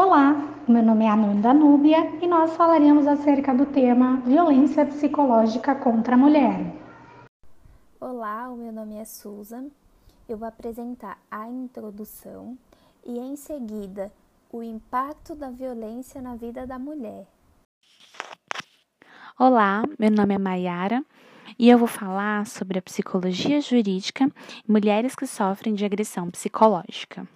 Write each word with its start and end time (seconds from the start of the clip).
Olá, 0.00 0.54
meu 0.68 0.80
nome 0.80 1.06
é 1.06 1.08
Ananda 1.08 1.52
Núbia 1.52 1.98
e 2.22 2.28
nós 2.28 2.54
falaremos 2.54 3.04
acerca 3.04 3.52
do 3.52 3.66
tema 3.66 4.18
violência 4.18 4.86
psicológica 4.86 5.74
contra 5.74 6.14
a 6.14 6.16
mulher. 6.16 6.72
Olá, 8.00 8.48
o 8.48 8.56
meu 8.56 8.70
nome 8.70 8.94
é 8.94 9.04
Susan. 9.04 9.64
Eu 10.28 10.38
vou 10.38 10.46
apresentar 10.46 11.18
a 11.28 11.48
introdução 11.48 12.56
e 13.04 13.18
em 13.18 13.34
seguida 13.34 14.12
o 14.52 14.62
impacto 14.62 15.34
da 15.34 15.50
violência 15.50 16.22
na 16.22 16.36
vida 16.36 16.64
da 16.64 16.78
mulher. 16.78 17.26
Olá, 19.36 19.82
meu 19.98 20.12
nome 20.12 20.32
é 20.32 20.38
Mayara 20.38 21.04
e 21.58 21.68
eu 21.68 21.76
vou 21.76 21.88
falar 21.88 22.46
sobre 22.46 22.78
a 22.78 22.82
psicologia 22.82 23.60
jurídica 23.60 24.30
e 24.64 24.70
mulheres 24.70 25.16
que 25.16 25.26
sofrem 25.26 25.74
de 25.74 25.84
agressão 25.84 26.30
psicológica. 26.30 27.26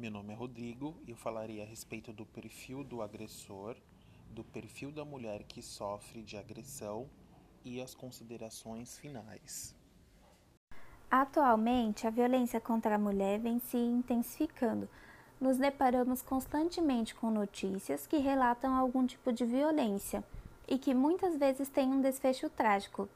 Meu 0.00 0.10
nome 0.10 0.32
é 0.32 0.34
Rodrigo 0.34 0.96
e 1.06 1.10
eu 1.10 1.16
falarei 1.18 1.60
a 1.60 1.64
respeito 1.66 2.10
do 2.10 2.24
perfil 2.24 2.82
do 2.82 3.02
agressor, 3.02 3.76
do 4.30 4.42
perfil 4.42 4.90
da 4.90 5.04
mulher 5.04 5.42
que 5.42 5.60
sofre 5.60 6.22
de 6.22 6.38
agressão 6.38 7.06
e 7.62 7.82
as 7.82 7.94
considerações 7.94 8.96
finais. 8.96 9.76
Atualmente, 11.10 12.06
a 12.06 12.10
violência 12.10 12.58
contra 12.58 12.94
a 12.94 12.98
mulher 12.98 13.40
vem 13.40 13.58
se 13.58 13.76
intensificando. 13.76 14.88
Nos 15.38 15.58
deparamos 15.58 16.22
constantemente 16.22 17.14
com 17.14 17.30
notícias 17.30 18.06
que 18.06 18.16
relatam 18.16 18.74
algum 18.74 19.06
tipo 19.06 19.30
de 19.30 19.44
violência 19.44 20.24
e 20.66 20.78
que 20.78 20.94
muitas 20.94 21.36
vezes 21.36 21.68
tem 21.68 21.92
um 21.92 22.00
desfecho 22.00 22.48
trágico. 22.48 23.06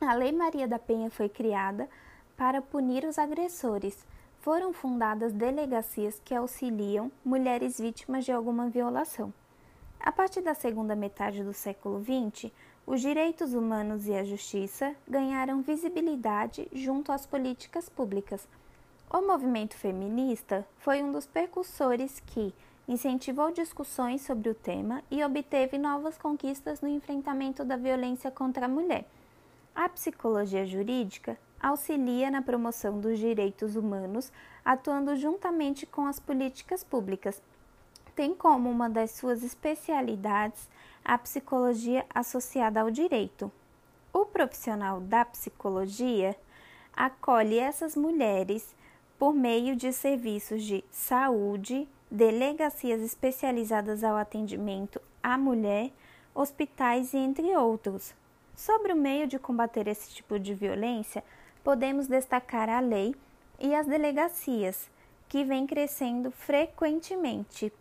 A 0.00 0.14
Lei 0.14 0.30
Maria 0.30 0.68
da 0.68 0.78
Penha 0.78 1.10
foi 1.10 1.28
criada 1.28 1.90
para 2.36 2.62
punir 2.62 3.04
os 3.04 3.18
agressores. 3.18 4.06
Foram 4.44 4.74
fundadas 4.74 5.32
delegacias 5.32 6.20
que 6.22 6.34
auxiliam 6.34 7.10
mulheres 7.24 7.80
vítimas 7.80 8.26
de 8.26 8.30
alguma 8.30 8.68
violação. 8.68 9.32
A 9.98 10.12
partir 10.12 10.42
da 10.42 10.52
segunda 10.52 10.94
metade 10.94 11.42
do 11.42 11.54
século 11.54 12.04
XX, 12.04 12.52
os 12.86 13.00
direitos 13.00 13.54
humanos 13.54 14.06
e 14.06 14.14
a 14.14 14.22
justiça 14.22 14.94
ganharam 15.08 15.62
visibilidade 15.62 16.68
junto 16.74 17.10
às 17.10 17.24
políticas 17.24 17.88
públicas. 17.88 18.46
O 19.10 19.22
movimento 19.22 19.78
feminista 19.78 20.68
foi 20.76 21.02
um 21.02 21.10
dos 21.10 21.24
percussores 21.24 22.20
que, 22.26 22.54
incentivou 22.86 23.50
discussões 23.50 24.20
sobre 24.20 24.50
o 24.50 24.54
tema 24.54 25.02
e 25.10 25.24
obteve 25.24 25.78
novas 25.78 26.18
conquistas 26.18 26.82
no 26.82 26.88
enfrentamento 26.88 27.64
da 27.64 27.78
violência 27.78 28.30
contra 28.30 28.66
a 28.66 28.68
mulher. 28.68 29.06
A 29.74 29.88
psicologia 29.88 30.66
jurídica 30.66 31.38
auxilia 31.64 32.30
na 32.30 32.42
promoção 32.42 33.00
dos 33.00 33.18
direitos 33.18 33.74
humanos, 33.74 34.30
atuando 34.62 35.16
juntamente 35.16 35.86
com 35.86 36.06
as 36.06 36.20
políticas 36.20 36.84
públicas. 36.84 37.42
Tem 38.14 38.34
como 38.34 38.70
uma 38.70 38.88
das 38.88 39.12
suas 39.12 39.42
especialidades 39.42 40.68
a 41.02 41.16
psicologia 41.16 42.04
associada 42.14 42.82
ao 42.82 42.90
direito. 42.90 43.50
O 44.12 44.26
profissional 44.26 45.00
da 45.00 45.24
psicologia 45.24 46.36
acolhe 46.94 47.58
essas 47.58 47.96
mulheres 47.96 48.74
por 49.18 49.32
meio 49.32 49.74
de 49.74 49.90
serviços 49.90 50.62
de 50.62 50.84
saúde, 50.90 51.88
delegacias 52.10 53.00
especializadas 53.00 54.04
ao 54.04 54.16
atendimento 54.16 55.00
à 55.22 55.38
mulher, 55.38 55.90
hospitais 56.34 57.14
e 57.14 57.16
entre 57.16 57.56
outros. 57.56 58.14
Sobre 58.54 58.92
o 58.92 58.96
meio 58.96 59.26
de 59.26 59.38
combater 59.38 59.88
esse 59.88 60.10
tipo 60.10 60.38
de 60.38 60.54
violência, 60.54 61.24
podemos 61.64 62.06
destacar 62.06 62.68
a 62.68 62.78
lei 62.78 63.16
e 63.58 63.74
as 63.74 63.86
delegacias, 63.86 64.90
que 65.26 65.42
vem 65.42 65.66
crescendo 65.66 66.30
frequentemente. 66.30 67.72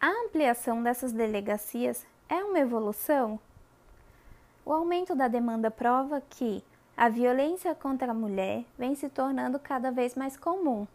A 0.00 0.08
ampliação 0.24 0.82
dessas 0.82 1.12
delegacias 1.12 2.06
é 2.28 2.42
uma 2.42 2.58
evolução? 2.58 3.38
O 4.64 4.72
aumento 4.72 5.14
da 5.14 5.28
demanda 5.28 5.70
prova 5.70 6.22
que 6.30 6.64
a 6.96 7.08
violência 7.08 7.74
contra 7.74 8.10
a 8.10 8.14
mulher 8.14 8.64
vem 8.78 8.94
se 8.94 9.10
tornando 9.10 9.58
cada 9.58 9.90
vez 9.90 10.14
mais 10.14 10.36
comum. 10.36 10.86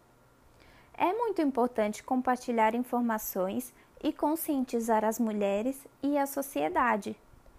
É 0.97 1.13
muito 1.13 1.41
importante 1.41 2.03
compartilhar 2.03 2.74
informações 2.74 3.72
e 4.02 4.12
conscientizar 4.12 5.06
as 5.06 5.19
mulheres 5.19 5.85
e 6.02 6.18
a 6.18 6.25
sociedade, 6.25 7.16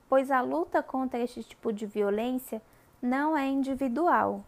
pois 0.09 0.31
a 0.31 0.41
luta 0.41 0.82
contra 0.82 1.20
este 1.20 1.44
tipo 1.44 1.72
de 1.72 1.87
violência 1.87 2.60
não 3.03 3.37
é 3.37 3.49
individual. 3.49 4.44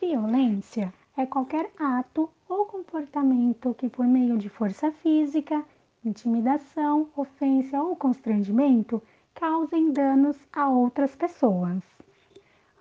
Violência 0.00 0.92
é 1.16 1.24
qualquer 1.24 1.70
ato 1.78 2.30
ou 2.48 2.66
comportamento 2.66 3.74
que, 3.74 3.88
por 3.88 4.06
meio 4.06 4.36
de 4.36 4.48
força 4.48 4.92
física, 4.92 5.64
intimidação, 6.04 7.08
ofensa 7.16 7.82
ou 7.82 7.96
constrangimento, 7.96 9.02
causem 9.34 9.92
danos 9.92 10.36
a 10.52 10.68
outras 10.68 11.16
pessoas. 11.16 11.82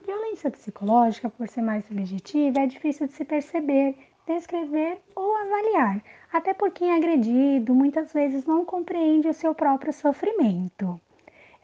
Violência 0.06 0.52
psicológica, 0.52 1.30
por 1.30 1.48
ser 1.48 1.62
mais 1.62 1.86
subjetiva, 1.86 2.60
é 2.60 2.68
difícil 2.68 3.08
de 3.08 3.14
se 3.14 3.26
perceber, 3.26 3.98
descrever 4.28 5.02
ou 5.16 5.36
avaliar, 5.36 6.04
até 6.32 6.54
porque 6.54 6.80
quem 6.80 6.92
é 6.92 6.98
agredido 6.98 7.74
muitas 7.74 8.12
vezes 8.12 8.46
não 8.46 8.66
compreende 8.66 9.28
o 9.28 9.34
seu 9.34 9.56
próprio 9.56 9.94
sofrimento. 9.94 11.00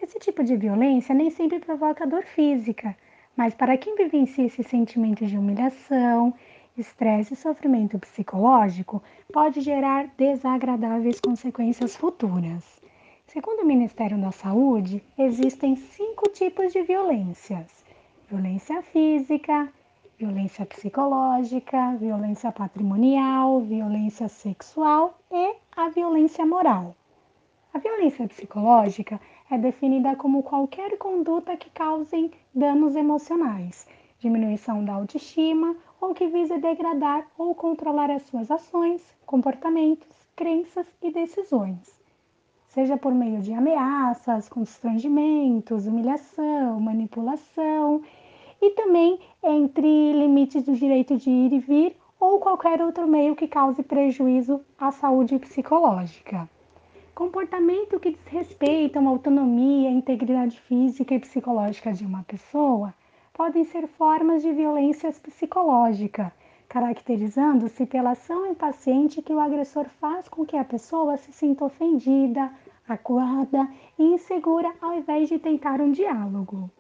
Esse 0.02 0.18
tipo 0.20 0.44
de 0.44 0.56
violência 0.56 1.14
nem 1.14 1.30
sempre 1.30 1.60
provoca 1.60 2.08
dor 2.08 2.24
física, 2.24 2.96
mas 3.36 3.54
para 3.54 3.78
quem 3.78 3.96
vivencia 3.96 4.46
esse 4.46 4.64
sentimento 4.64 5.26
de 5.26 5.38
humilhação, 5.38 6.34
estresse 6.78 7.34
e 7.34 7.38
sofrimento 7.38 8.00
psicológico, 8.00 9.04
pode 9.32 9.62
gerar 9.62 10.08
desagradáveis 10.18 11.20
consequências 11.20 11.96
futuras. 11.96 12.82
Segundo 13.28 13.62
o 13.62 13.66
Ministério 13.66 14.18
da 14.18 14.32
Saúde, 14.32 15.04
existem 15.18 15.76
cinco 15.76 16.30
tipos 16.30 16.74
de 16.74 16.82
violências 16.82 17.82
violência 18.32 18.82
física, 18.82 19.68
violência 20.18 20.66
psicológica, 20.66 21.98
violência 21.98 22.50
patrimonial, 22.50 23.60
violência 23.60 24.30
sexual 24.30 25.20
e 25.30 25.56
a 25.76 25.90
violência 25.90 26.46
moral. 26.46 26.96
A 27.74 27.80
violência 27.80 28.26
psicológica 28.30 29.20
é 29.52 29.58
definida 29.58 30.16
como 30.16 30.42
qualquer 30.42 30.98
conduta 30.98 31.56
que 31.56 31.70
cause 31.70 32.32
danos 32.56 32.96
emocionais, 32.96 33.88
diminuição 34.18 34.84
da 34.84 34.94
autoestima 34.94 35.76
ou 36.00 36.16
que 36.16 36.26
vise 36.28 36.58
degradar 36.58 37.28
ou 37.38 37.54
controlar 37.54 38.10
as 38.10 38.24
suas 38.24 38.50
ações, 38.50 39.04
comportamentos, 39.26 40.08
crenças 40.36 40.88
e 41.04 41.12
decisões 41.12 42.02
seja 42.72 42.96
por 42.96 43.14
meio 43.14 43.42
de 43.42 43.54
ameaças, 43.54 44.48
constrangimentos, 44.48 45.88
humilhação, 45.88 46.80
manipulação 46.80 48.02
e 48.62 48.72
também 48.72 49.20
entre 49.44 50.14
limites 50.14 50.64
do 50.64 50.74
direito 50.74 51.18
de 51.18 51.30
ir 51.30 51.54
e 51.54 51.60
vir 51.60 51.98
ou 52.20 52.40
qualquer 52.40 52.82
outro 52.82 53.08
meio 53.08 53.36
que 53.36 53.48
cause 53.48 53.84
prejuízo 53.84 54.62
à 54.78 54.92
saúde 54.92 55.38
psicológica. 55.40 56.50
Comportamento 57.14 58.00
que 58.00 58.12
desrespeitam 58.12 59.06
a 59.06 59.12
autonomia, 59.12 59.90
a 59.90 59.92
integridade 59.92 60.60
física 60.62 61.14
e 61.14 61.20
psicológica 61.20 61.92
de 61.92 62.06
uma 62.06 62.24
pessoa 62.24 62.94
podem 63.34 63.66
ser 63.66 63.86
formas 63.86 64.42
de 64.42 64.52
violência 64.54 65.12
psicológica, 65.12 66.34
caracterizando-se 66.70 67.86
pela 67.86 68.12
ação 68.12 68.48
impaciente 68.48 69.22
que 69.22 69.34
o 69.34 69.40
agressor 69.40 69.90
faz 70.00 70.30
com 70.30 70.46
que 70.46 70.56
a 70.56 70.64
pessoa 70.64 71.18
se 71.18 71.34
sinta 71.34 71.66
ofendida, 71.66 72.50
acuada 72.88 73.70
e 74.00 74.04
insegura 74.04 74.74
ao 74.82 74.94
invés 74.94 75.28
de 75.28 75.38
tentar 75.38 75.82
um 75.82 75.92
diálogo. 75.92 76.72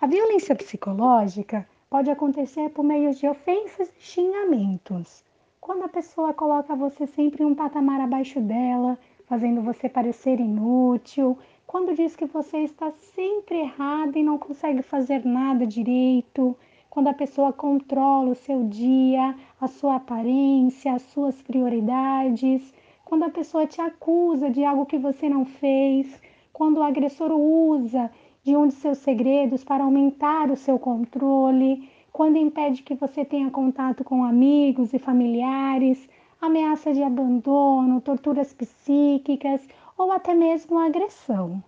A 0.00 0.06
violência 0.08 0.54
psicológica 0.56 1.66
pode 1.88 2.10
acontecer 2.10 2.70
por 2.70 2.84
meio 2.84 3.14
de 3.14 3.26
ofensas 3.28 3.88
e 3.96 4.02
xingamentos. 4.02 5.24
Quando 5.60 5.84
a 5.84 5.88
pessoa 5.88 6.34
coloca 6.34 6.74
você 6.74 7.06
sempre 7.06 7.42
em 7.42 7.46
um 7.46 7.54
patamar 7.54 8.00
abaixo 8.00 8.40
dela, 8.40 8.98
fazendo 9.26 9.60
você 9.60 9.88
parecer 9.88 10.40
inútil, 10.40 11.36
quando 11.66 11.94
diz 11.94 12.14
que 12.14 12.26
você 12.26 12.58
está 12.58 12.90
sempre 13.14 13.58
errada 13.58 14.18
e 14.18 14.22
não 14.22 14.38
consegue 14.38 14.82
fazer 14.82 15.24
nada 15.24 15.66
direito, 15.66 16.56
quando 16.88 17.08
a 17.08 17.14
pessoa 17.14 17.52
controla 17.52 18.30
o 18.30 18.34
seu 18.34 18.64
dia, 18.64 19.34
a 19.60 19.66
sua 19.66 19.96
aparência, 19.96 20.94
as 20.94 21.02
suas 21.02 21.42
prioridades, 21.42 22.72
quando 23.04 23.24
a 23.24 23.30
pessoa 23.30 23.66
te 23.66 23.80
acusa 23.80 24.48
de 24.50 24.64
algo 24.64 24.86
que 24.86 24.96
você 24.96 25.28
não 25.28 25.44
fez, 25.44 26.20
quando 26.52 26.78
o 26.78 26.82
agressor 26.82 27.32
usa 27.32 28.10
de 28.42 28.56
um 28.56 28.68
de 28.68 28.74
seus 28.74 28.98
segredos 28.98 29.62
para 29.62 29.84
aumentar 29.84 30.50
o 30.50 30.56
seu 30.56 30.78
controle, 30.78 31.88
quando 32.12 32.38
impede 32.38 32.82
que 32.82 32.94
você 32.94 33.24
tenha 33.24 33.50
contato 33.50 34.02
com 34.02 34.24
amigos 34.24 34.94
e 34.94 34.98
familiares, 34.98 36.08
ameaça 36.46 36.92
de 36.92 37.02
abandono, 37.02 38.00
torturas 38.00 38.52
psíquicas 38.52 39.60
ou 39.96 40.12
até 40.12 40.34
mesmo 40.34 40.78
agressão. 40.78 41.62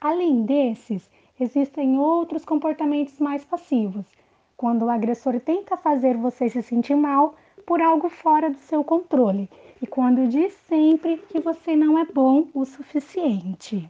Além 0.00 0.42
desses, 0.42 1.08
existem 1.38 1.98
outros 1.98 2.44
comportamentos 2.44 3.18
mais 3.18 3.44
passivos, 3.44 4.04
quando 4.56 4.84
o 4.84 4.90
agressor 4.90 5.40
tenta 5.40 5.76
fazer 5.76 6.16
você 6.16 6.48
se 6.48 6.62
sentir 6.62 6.94
mal, 6.94 7.34
por 7.66 7.80
algo 7.80 8.08
fora 8.08 8.50
do 8.50 8.58
seu 8.58 8.82
controle 8.82 9.48
e 9.80 9.86
quando 9.86 10.28
diz 10.28 10.52
sempre 10.68 11.18
que 11.18 11.40
você 11.40 11.76
não 11.76 11.98
é 11.98 12.04
bom 12.04 12.48
o 12.54 12.64
suficiente. 12.64 13.88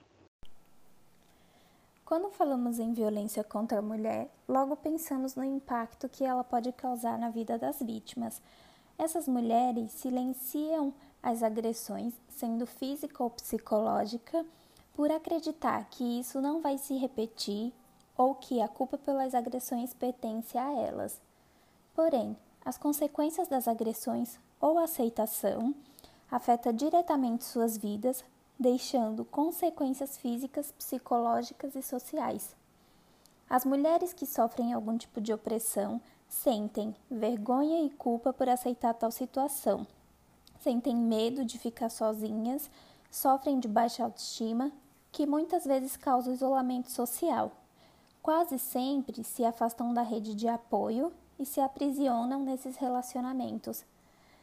Quando 2.05 2.31
falamos 2.31 2.79
em 2.79 2.93
violência 2.93 3.43
contra 3.43 3.79
a 3.79 3.83
mulher, 3.83 4.29
logo 4.47 4.77
pensamos 4.77 5.35
no 5.35 5.43
impacto 5.43 6.09
que 6.09 6.25
ela 6.25 6.45
pode 6.45 6.71
causar 6.73 7.19
na 7.19 7.31
vida 7.31 7.57
das 7.57 7.81
vítimas. 7.81 8.43
Essas 8.99 9.27
mulheres 9.27 9.93
silenciam 9.93 10.93
as 11.23 11.43
agressões, 11.43 12.13
sendo 12.29 12.67
física 12.67 13.23
ou 13.23 13.31
psicológica, 13.31 14.45
por 14.95 15.11
acreditar 15.11 15.85
que 15.91 16.21
isso 16.21 16.41
não 16.41 16.61
vai 16.61 16.79
se 16.79 16.97
repetir 16.97 17.73
ou 18.17 18.35
que 18.35 18.61
a 18.61 18.69
culpa 18.69 18.99
pelas 18.99 19.35
agressões 19.35 19.95
pertence 19.95 20.57
a 20.59 20.71
elas. 20.73 21.21
Porém, 21.95 22.37
as 22.65 22.77
consequências 22.77 23.49
das 23.49 23.67
agressões 23.67 24.39
ou 24.61 24.79
aceitação 24.79 25.75
afeta 26.31 26.73
diretamente 26.73 27.45
suas 27.45 27.77
vidas, 27.77 28.25
deixando 28.59 29.25
consequências 29.25 30.17
físicas, 30.17 30.73
psicológicas 30.73 31.75
e 31.75 31.83
sociais. 31.83 32.55
As 33.51 33.65
mulheres 33.65 34.13
que 34.13 34.25
sofrem 34.25 34.73
algum 34.73 34.97
tipo 34.97 35.21
de 35.21 35.33
opressão 35.33 36.01
sentem 36.33 36.97
vergonha 37.11 37.85
e 37.85 37.91
culpa 37.91 38.33
por 38.33 38.49
aceitar 38.49 38.95
tal 38.95 39.11
situação, 39.11 39.87
sentem 40.61 40.97
medo 40.97 41.45
de 41.45 41.59
ficar 41.59 41.91
sozinhas, 41.91 42.71
sofrem 43.11 43.61
de 43.61 43.69
baixa 43.69 44.03
autoestima, 44.03 44.73
que 45.13 45.27
muitas 45.27 45.65
vezes 45.65 45.95
causa 45.95 46.33
isolamento 46.33 46.91
social. 46.91 47.53
Quase 48.23 48.59
sempre 48.59 49.23
se 49.23 49.45
afastam 49.45 49.93
da 49.93 50.01
rede 50.01 50.35
de 50.35 50.49
apoio 50.49 51.13
e 51.39 51.45
se 51.45 51.61
aprisionam 51.61 52.43
nesses 52.43 52.77
relacionamentos. 52.77 53.85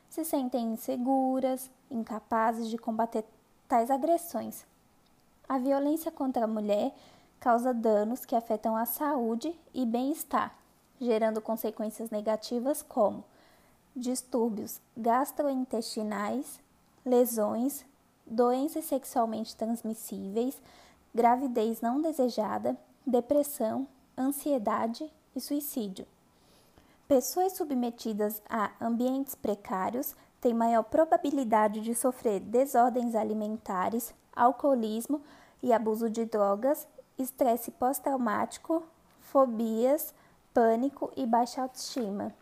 Se 0.09 0.23
sentem 0.23 0.73
inseguras, 0.73 1.71
incapazes 1.89 2.69
de 2.69 2.77
combater 2.77 3.25
tais 3.67 3.89
agressões. 3.89 4.63
A 5.47 5.57
violência 5.57 6.11
contra 6.11 6.45
a 6.45 6.47
mulher 6.47 6.93
causa 7.39 7.73
danos 7.73 8.25
que 8.25 8.35
afetam 8.35 8.75
a 8.75 8.85
saúde 8.85 9.53
e 9.73 9.85
bem-estar, 9.85 10.58
gerando 10.99 11.41
consequências 11.41 12.09
negativas 12.09 12.81
como 12.81 13.23
distúrbios 13.95 14.79
gastrointestinais, 14.95 16.59
lesões, 17.05 17.85
doenças 18.25 18.85
sexualmente 18.85 19.55
transmissíveis, 19.55 20.61
gravidez 21.13 21.81
não 21.81 22.01
desejada, 22.01 22.77
depressão, 23.05 23.87
ansiedade 24.17 25.11
e 25.35 25.41
suicídio. 25.41 26.05
Pessoas 27.07 27.53
submetidas 27.53 28.41
a 28.47 28.71
ambientes 28.79 29.33
precários 29.33 30.15
têm 30.39 30.53
maior 30.53 30.83
probabilidade 30.83 31.81
de 31.81 31.95
sofrer 31.95 32.39
desordens 32.39 33.15
alimentares, 33.15 34.13
alcoolismo 34.35 35.21
e 35.61 35.73
abuso 35.73 36.09
de 36.09 36.25
drogas, 36.25 36.87
estresse 37.17 37.71
pós-traumático, 37.71 38.83
fobias, 39.21 40.13
pânico 40.53 41.11
e 41.15 41.25
baixa 41.25 41.61
autoestima. 41.61 42.33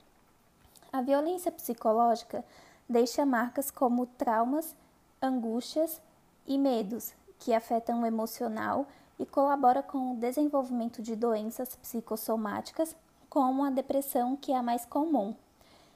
A 0.92 1.02
violência 1.02 1.52
psicológica 1.52 2.44
deixa 2.88 3.26
marcas 3.26 3.70
como 3.70 4.06
traumas, 4.06 4.76
angústias 5.22 6.02
e 6.46 6.58
medos, 6.58 7.14
que 7.40 7.54
afetam 7.54 8.02
o 8.02 8.06
emocional 8.06 8.88
e 9.20 9.26
colabora 9.26 9.84
com 9.84 10.14
o 10.14 10.18
desenvolvimento 10.18 11.02
de 11.02 11.16
doenças 11.16 11.76
psicossomáticas 11.76 12.96
como 13.30 13.64
a 13.64 13.70
depressão, 13.70 14.36
que 14.36 14.52
é 14.52 14.58
a 14.58 14.64
mais 14.64 14.86
comum. 14.86 15.36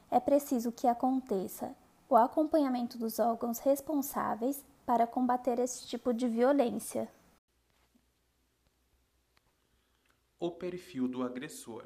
É 0.09 0.19
preciso 0.19 0.71
que 0.71 0.87
aconteça 0.87 1.73
o 2.09 2.15
acompanhamento 2.17 2.97
dos 2.97 3.19
órgãos 3.19 3.59
responsáveis 3.59 4.63
para 4.85 5.07
combater 5.07 5.57
esse 5.59 5.87
tipo 5.87 6.13
de 6.13 6.27
violência. 6.27 7.07
O 10.37 10.51
perfil 10.51 11.07
do 11.07 11.23
agressor. 11.23 11.85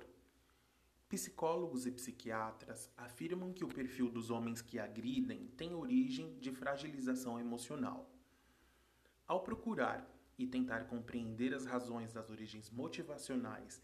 Psicólogos 1.07 1.86
e 1.86 1.92
psiquiatras 1.92 2.90
afirmam 2.98 3.54
que 3.54 3.63
o 3.63 3.68
perfil 3.68 4.10
dos 4.10 4.31
homens 4.31 4.62
que 4.62 4.80
agridem 4.80 5.48
tem 5.56 5.75
origem 5.75 6.38
de 6.40 6.52
fragilização 6.52 7.40
emocional. 7.40 8.10
Ao 9.28 9.42
procurar 9.44 10.10
e 10.38 10.48
tentar 10.48 10.86
compreender 10.86 11.54
as 11.54 11.66
razões 11.66 12.12
das 12.12 12.30
origens 12.30 12.72
motivacionais 12.72 13.80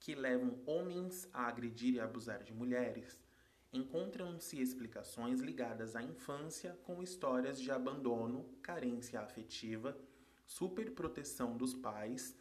que 0.00 0.14
levam 0.14 0.58
homens 0.66 1.28
a 1.32 1.46
agredir 1.46 1.94
e 1.94 2.00
abusar 2.00 2.42
de 2.42 2.52
mulheres, 2.52 3.18
encontram-se 3.70 4.60
explicações 4.60 5.40
ligadas 5.40 5.94
à 5.94 6.02
infância 6.02 6.78
com 6.84 7.02
histórias 7.02 7.60
de 7.60 7.70
abandono, 7.70 8.48
carência 8.62 9.20
afetiva, 9.20 9.96
superproteção 10.46 11.56
dos 11.56 11.74
pais, 11.74 12.36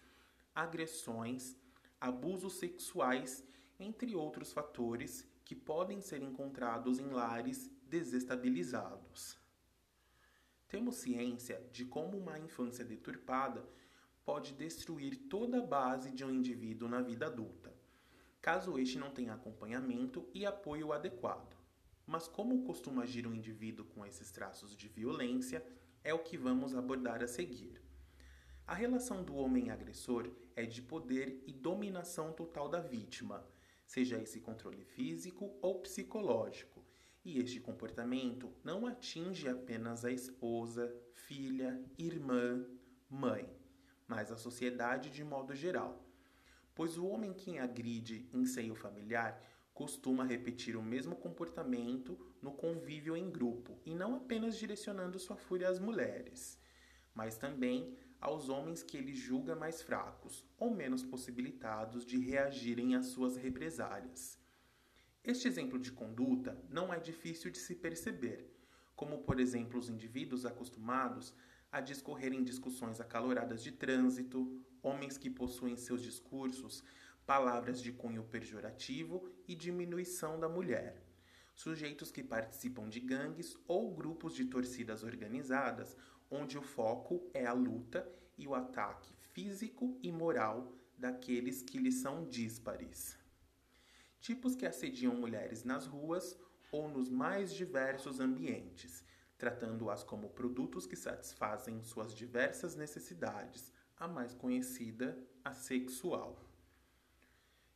agressões, 0.56 1.58
abusos 2.00 2.54
sexuais, 2.54 3.44
entre 3.84 4.16
outros 4.16 4.54
fatores 4.54 5.28
que 5.44 5.56
podem 5.56 6.02
ser 6.02 6.22
encontrados 6.22 7.00
em 7.00 7.10
lares 7.10 7.70
desestabilizados. 7.88 9.38
Temos 10.68 10.96
ciência 10.96 11.62
de 11.72 11.86
como 11.86 12.18
uma 12.18 12.40
infância 12.40 12.84
deturpada 12.84 13.64
pode 14.26 14.54
destruir 14.54 15.28
toda 15.30 15.60
a 15.60 15.66
base 15.66 16.12
de 16.12 16.24
um 16.24 16.32
indivíduo 16.32 16.88
na 16.88 17.02
vida 17.02 17.28
adulta, 17.28 17.72
caso 18.42 18.80
este 18.80 18.98
não 18.98 19.12
tenha 19.12 19.34
acompanhamento 19.34 20.28
e 20.34 20.46
apoio 20.46 20.94
adequado. 20.94 21.56
Mas 22.08 22.28
como 22.28 22.64
costuma 22.64 23.04
agir 23.04 23.28
um 23.28 23.34
indivíduo 23.34 23.86
com 23.86 24.06
esses 24.06 24.32
traços 24.32 24.76
de 24.76 24.88
violência 24.88 25.64
é 26.04 26.14
o 26.14 26.20
que 26.20 26.38
vamos 26.38 26.74
abordar 26.74 27.22
a 27.22 27.28
seguir. 27.28 27.82
A 28.66 28.74
relação 28.74 29.24
do 29.24 29.36
homem 29.36 29.70
agressor 29.70 30.32
é 30.56 30.66
de 30.66 30.82
poder 30.82 31.44
e 31.46 31.52
dominação 31.52 32.32
total 32.32 32.70
da 32.70 32.80
vítima, 32.80 33.46
seja 33.94 34.22
esse 34.22 34.40
controle 34.40 34.84
físico 34.84 35.44
ou 35.62 35.80
psicológico. 35.82 36.84
E 37.26 37.40
este 37.40 37.60
comportamento 37.60 38.52
não 38.64 38.86
atinge 38.86 39.48
apenas 39.48 40.04
a 40.04 40.12
esposa, 40.12 40.94
filha, 41.14 41.82
irmã, 41.98 42.66
mãe 43.10 43.48
mas 44.08 44.32
a 44.32 44.38
sociedade 44.38 45.10
de 45.10 45.24
modo 45.24 45.56
geral. 45.56 46.06
Pois 46.76 46.98
o 46.98 47.08
homem 47.08 47.34
que 47.34 47.58
agride 47.58 48.30
em 48.34 48.46
seio 48.46 48.76
familiar 48.76 49.42
costuma 49.74 50.24
repetir 50.24 50.76
o 50.76 50.84
mesmo 50.84 51.16
comportamento 51.16 52.18
no 52.42 52.52
convívio 52.52 53.18
em 53.18 53.32
grupo, 53.32 53.80
e 53.84 53.96
não 53.96 54.16
apenas 54.16 54.56
direcionando 54.56 55.18
sua 55.18 55.36
fúria 55.36 55.68
às 55.68 55.80
mulheres, 55.80 56.60
mas 57.14 57.38
também 57.38 57.98
aos 58.24 58.48
homens 58.48 58.82
que 58.82 58.96
ele 58.96 59.14
julga 59.14 59.54
mais 59.54 59.82
fracos 59.82 60.46
ou 60.58 60.74
menos 60.74 61.04
possibilitados 61.04 62.06
de 62.06 62.18
reagirem 62.18 62.96
às 62.96 63.08
suas 63.08 63.36
represálias. 63.36 64.40
Este 65.22 65.46
exemplo 65.46 65.78
de 65.78 65.92
conduta 65.92 66.58
não 66.70 66.94
é 66.94 67.02
difícil 67.02 67.52
de 67.52 67.58
se 67.58 67.76
perceber, 67.76 68.50
como 68.96 69.24
por 69.24 69.42
exemplo 69.42 69.78
os 69.78 69.90
indivíduos 69.90 70.46
acostumados 70.46 71.36
a 71.70 71.82
discorrer 71.82 72.32
em 72.32 72.46
discussões 72.46 73.02
acaloradas 73.02 73.62
de 73.62 73.74
trânsito, 73.74 74.58
homens 74.82 75.18
que 75.18 75.30
possuem 75.30 75.76
seus 75.76 76.02
discursos 76.02 76.82
palavras 77.26 77.82
de 77.82 77.92
cunho 77.92 78.24
pejorativo 78.24 79.30
e 79.46 79.54
diminuição 79.54 80.40
da 80.40 80.48
mulher, 80.48 81.04
sujeitos 81.54 82.10
que 82.10 82.24
participam 82.24 82.88
de 82.88 83.02
gangues 83.02 83.58
ou 83.68 83.94
grupos 83.94 84.34
de 84.34 84.46
torcidas 84.46 85.04
organizadas, 85.04 85.98
onde 86.30 86.58
o 86.58 86.62
foco 86.62 87.30
é 87.34 87.46
a 87.46 87.54
luta 87.54 88.08
e 88.38 88.48
o 88.48 88.56
ataque 88.56 89.14
físico 89.32 89.98
e 90.02 90.12
moral 90.12 90.74
daqueles 90.98 91.62
que 91.62 91.78
lhes 91.78 91.96
são 91.96 92.26
díspares. 92.28 93.18
Tipos 94.20 94.56
que 94.56 94.66
assediam 94.66 95.16
mulheres 95.16 95.64
nas 95.64 95.86
ruas 95.86 96.40
ou 96.72 96.88
nos 96.88 97.10
mais 97.10 97.54
diversos 97.54 98.20
ambientes, 98.20 99.04
tratando-as 99.38 100.04
como 100.04 100.30
produtos 100.30 100.86
que 100.86 100.96
satisfazem 100.96 101.84
suas 101.84 102.16
diversas 102.16 102.76
necessidades, 102.76 103.74
a 103.98 104.08
mais 104.08 104.34
conhecida, 104.34 105.18
a 105.44 105.52
sexual. 105.52 106.40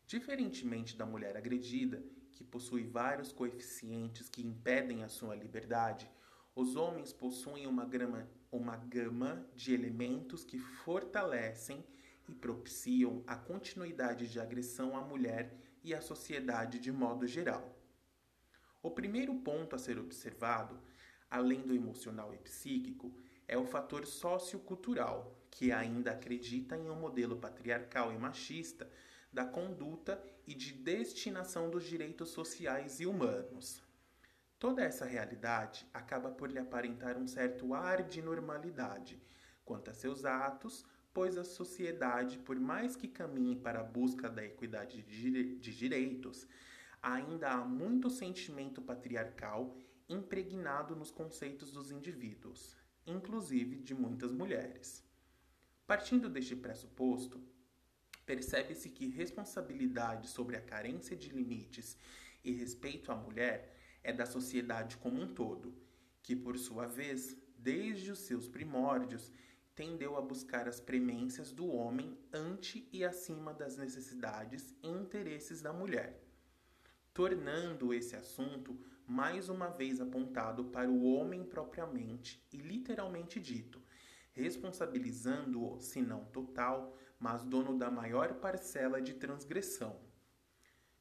Diferentemente 0.06 0.96
da 0.96 1.06
mulher 1.06 1.36
agredida, 1.36 2.02
que 2.34 2.44
possui 2.44 2.84
vários 2.84 3.32
coeficientes 3.32 4.30
que 4.30 4.42
impedem 4.42 5.04
a 5.04 5.10
sua 5.10 5.36
liberdade, 5.36 6.10
os 6.56 6.76
homens 6.76 7.12
possuem 7.12 7.68
uma, 7.68 7.86
grama, 7.86 8.28
uma 8.52 8.78
gama 8.78 9.46
de 9.56 9.74
elementos 9.74 10.44
que 10.44 10.58
fortalecem 10.58 11.84
e 12.28 12.34
propiciam 12.34 13.24
a 13.26 13.36
continuidade 13.36 14.28
de 14.28 14.40
agressão 14.40 14.96
à 14.96 15.02
mulher 15.02 15.56
e 15.84 15.94
à 15.94 16.02
sociedade 16.02 16.80
de 16.80 16.92
modo 16.92 17.28
geral. 17.28 17.78
O 18.82 18.92
primeiro 18.92 19.36
ponto 19.36 19.76
a 19.76 19.80
ser 19.80 19.98
observado 19.98 20.82
além 21.30 21.62
do 21.62 21.74
emocional 21.74 22.34
e 22.34 22.38
psíquico, 22.38 23.14
é 23.48 23.58
o 23.58 23.66
fator 23.66 24.06
sociocultural, 24.06 25.36
que 25.50 25.72
ainda 25.72 26.12
acredita 26.12 26.78
em 26.78 26.90
um 26.90 26.96
modelo 26.96 27.38
patriarcal 27.38 28.14
e 28.14 28.18
machista 28.18 28.90
da 29.32 29.46
conduta 29.46 30.22
e 30.46 30.54
de 30.54 30.74
destinação 30.74 31.70
dos 31.70 31.84
direitos 31.84 32.30
sociais 32.30 33.00
e 33.00 33.06
humanos. 33.06 33.82
Toda 34.60 34.82
essa 34.84 35.06
realidade 35.06 35.88
acaba 35.94 36.32
por 36.32 36.52
lhe 36.52 36.58
aparentar 36.58 37.16
um 37.16 37.28
certo 37.28 37.74
ar 37.76 38.02
de 38.02 38.22
normalidade 38.22 39.22
quanto 39.64 39.92
a 39.92 39.94
seus 39.94 40.26
atos, 40.26 40.86
pois 41.14 41.38
a 41.38 41.44
sociedade, 41.44 42.40
por 42.40 42.60
mais 42.60 42.96
que 42.96 43.08
caminhe 43.08 43.56
para 43.56 43.82
a 43.82 43.84
busca 43.84 44.30
da 44.30 44.44
equidade 44.44 45.04
de 45.04 45.76
direitos, 45.76 46.48
ainda 47.02 47.52
há 47.52 47.66
muito 47.66 48.10
sentimento 48.10 48.82
patriarcal 48.82 49.78
impregnado 50.10 50.96
nos 50.96 51.12
conceitos 51.12 51.72
dos 51.72 51.92
indivíduos, 51.92 52.78
inclusive 53.06 53.78
de 53.78 53.94
muitas 53.94 54.32
mulheres. 54.32 55.04
Partindo 55.86 56.30
deste 56.30 56.56
pressuposto, 56.56 57.42
percebe-se 58.26 58.90
que 58.90 59.08
responsabilidade 59.08 60.28
sobre 60.28 60.56
a 60.56 60.62
carência 60.62 61.16
de 61.16 61.30
limites 61.30 61.98
e 62.44 62.52
respeito 62.52 63.12
à 63.12 63.16
mulher 63.16 63.77
é 64.08 64.14
da 64.14 64.26
sociedade 64.26 64.96
como 64.96 65.22
um 65.22 65.28
todo, 65.28 65.76
que, 66.24 66.34
por 66.34 66.58
sua 66.58 66.88
vez, 66.88 67.36
desde 67.58 68.10
os 68.10 68.20
seus 68.20 68.48
primórdios, 68.48 69.34
tendeu 69.76 70.16
a 70.16 70.22
buscar 70.22 70.66
as 70.66 70.80
premências 70.80 71.52
do 71.52 71.68
homem 71.68 72.18
ante 72.32 72.88
e 72.94 73.04
acima 73.04 73.54
das 73.54 73.76
necessidades 73.76 74.74
e 74.82 74.88
interesses 74.88 75.62
da 75.62 75.74
mulher, 75.74 76.24
tornando 77.14 77.94
esse 77.94 78.16
assunto 78.16 78.80
mais 79.06 79.50
uma 79.50 79.68
vez 79.68 80.00
apontado 80.00 80.64
para 80.64 80.90
o 80.90 81.04
homem 81.04 81.44
propriamente 81.44 82.42
e 82.54 82.58
literalmente 82.58 83.42
dito, 83.42 83.82
responsabilizando-o, 84.32 85.82
se 85.82 86.02
não 86.02 86.24
total, 86.26 86.96
mas 87.20 87.44
dono 87.44 87.78
da 87.78 87.92
maior 87.92 88.36
parcela 88.36 89.02
de 89.02 89.16
transgressão. 89.16 90.00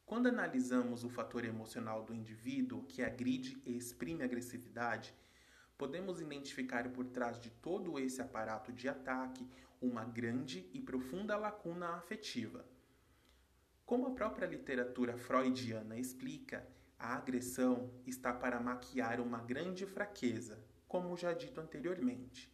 Quando 0.07 0.29
analisamos 0.29 1.03
o 1.03 1.11
fator 1.11 1.45
emocional 1.45 2.05
do 2.05 2.15
indivíduo 2.15 2.85
que 2.85 3.03
agride 3.03 3.61
e 3.67 3.77
exprime 3.77 4.23
agressividade, 4.23 5.13
podemos 5.77 6.21
identificar 6.21 6.89
por 6.91 7.07
trás 7.07 7.41
de 7.41 7.51
todo 7.51 7.99
esse 7.99 8.23
aparato 8.23 8.73
de 8.73 8.89
ataque 8.89 9.45
uma 9.83 10.05
grande 10.05 10.71
e 10.73 10.81
profunda 10.81 11.37
lacuna 11.37 11.89
afetiva. 11.97 12.65
Como 13.85 14.07
a 14.07 14.13
própria 14.13 14.47
literatura 14.47 15.17
freudiana 15.19 15.99
explica, 15.99 16.65
a 16.97 17.17
agressão 17.17 17.93
está 18.07 18.33
para 18.33 18.61
maquiar 18.61 19.21
uma 19.21 19.41
grande 19.41 19.87
fraqueza, 19.87 20.65
como 20.87 21.17
já 21.17 21.33
dito 21.33 21.61
anteriormente. 21.61 22.49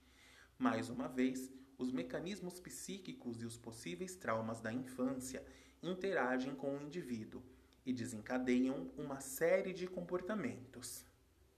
Mais 0.58 0.88
uma 0.88 1.06
vez, 1.06 1.52
os 1.76 1.92
mecanismos 1.92 2.58
psíquicos 2.58 3.42
e 3.42 3.44
os 3.44 3.58
possíveis 3.58 4.16
traumas 4.16 4.62
da 4.62 4.72
infância 4.72 5.44
interagem 5.82 6.54
com 6.54 6.76
o 6.76 6.80
indivíduo 6.80 7.42
e 7.84 7.92
desencadeiam 7.92 8.90
uma 8.96 9.20
série 9.20 9.72
de 9.72 9.86
comportamentos. 9.86 11.04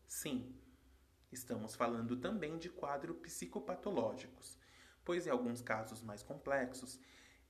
Sim, 0.07 0.54
estamos 1.31 1.75
falando 1.75 2.16
também 2.16 2.57
de 2.57 2.71
quadros 2.71 3.19
psicopatológicos, 3.19 4.59
pois 5.04 5.26
em 5.26 5.31
alguns 5.31 5.61
casos 5.61 6.02
mais 6.02 6.23
complexos, 6.23 6.99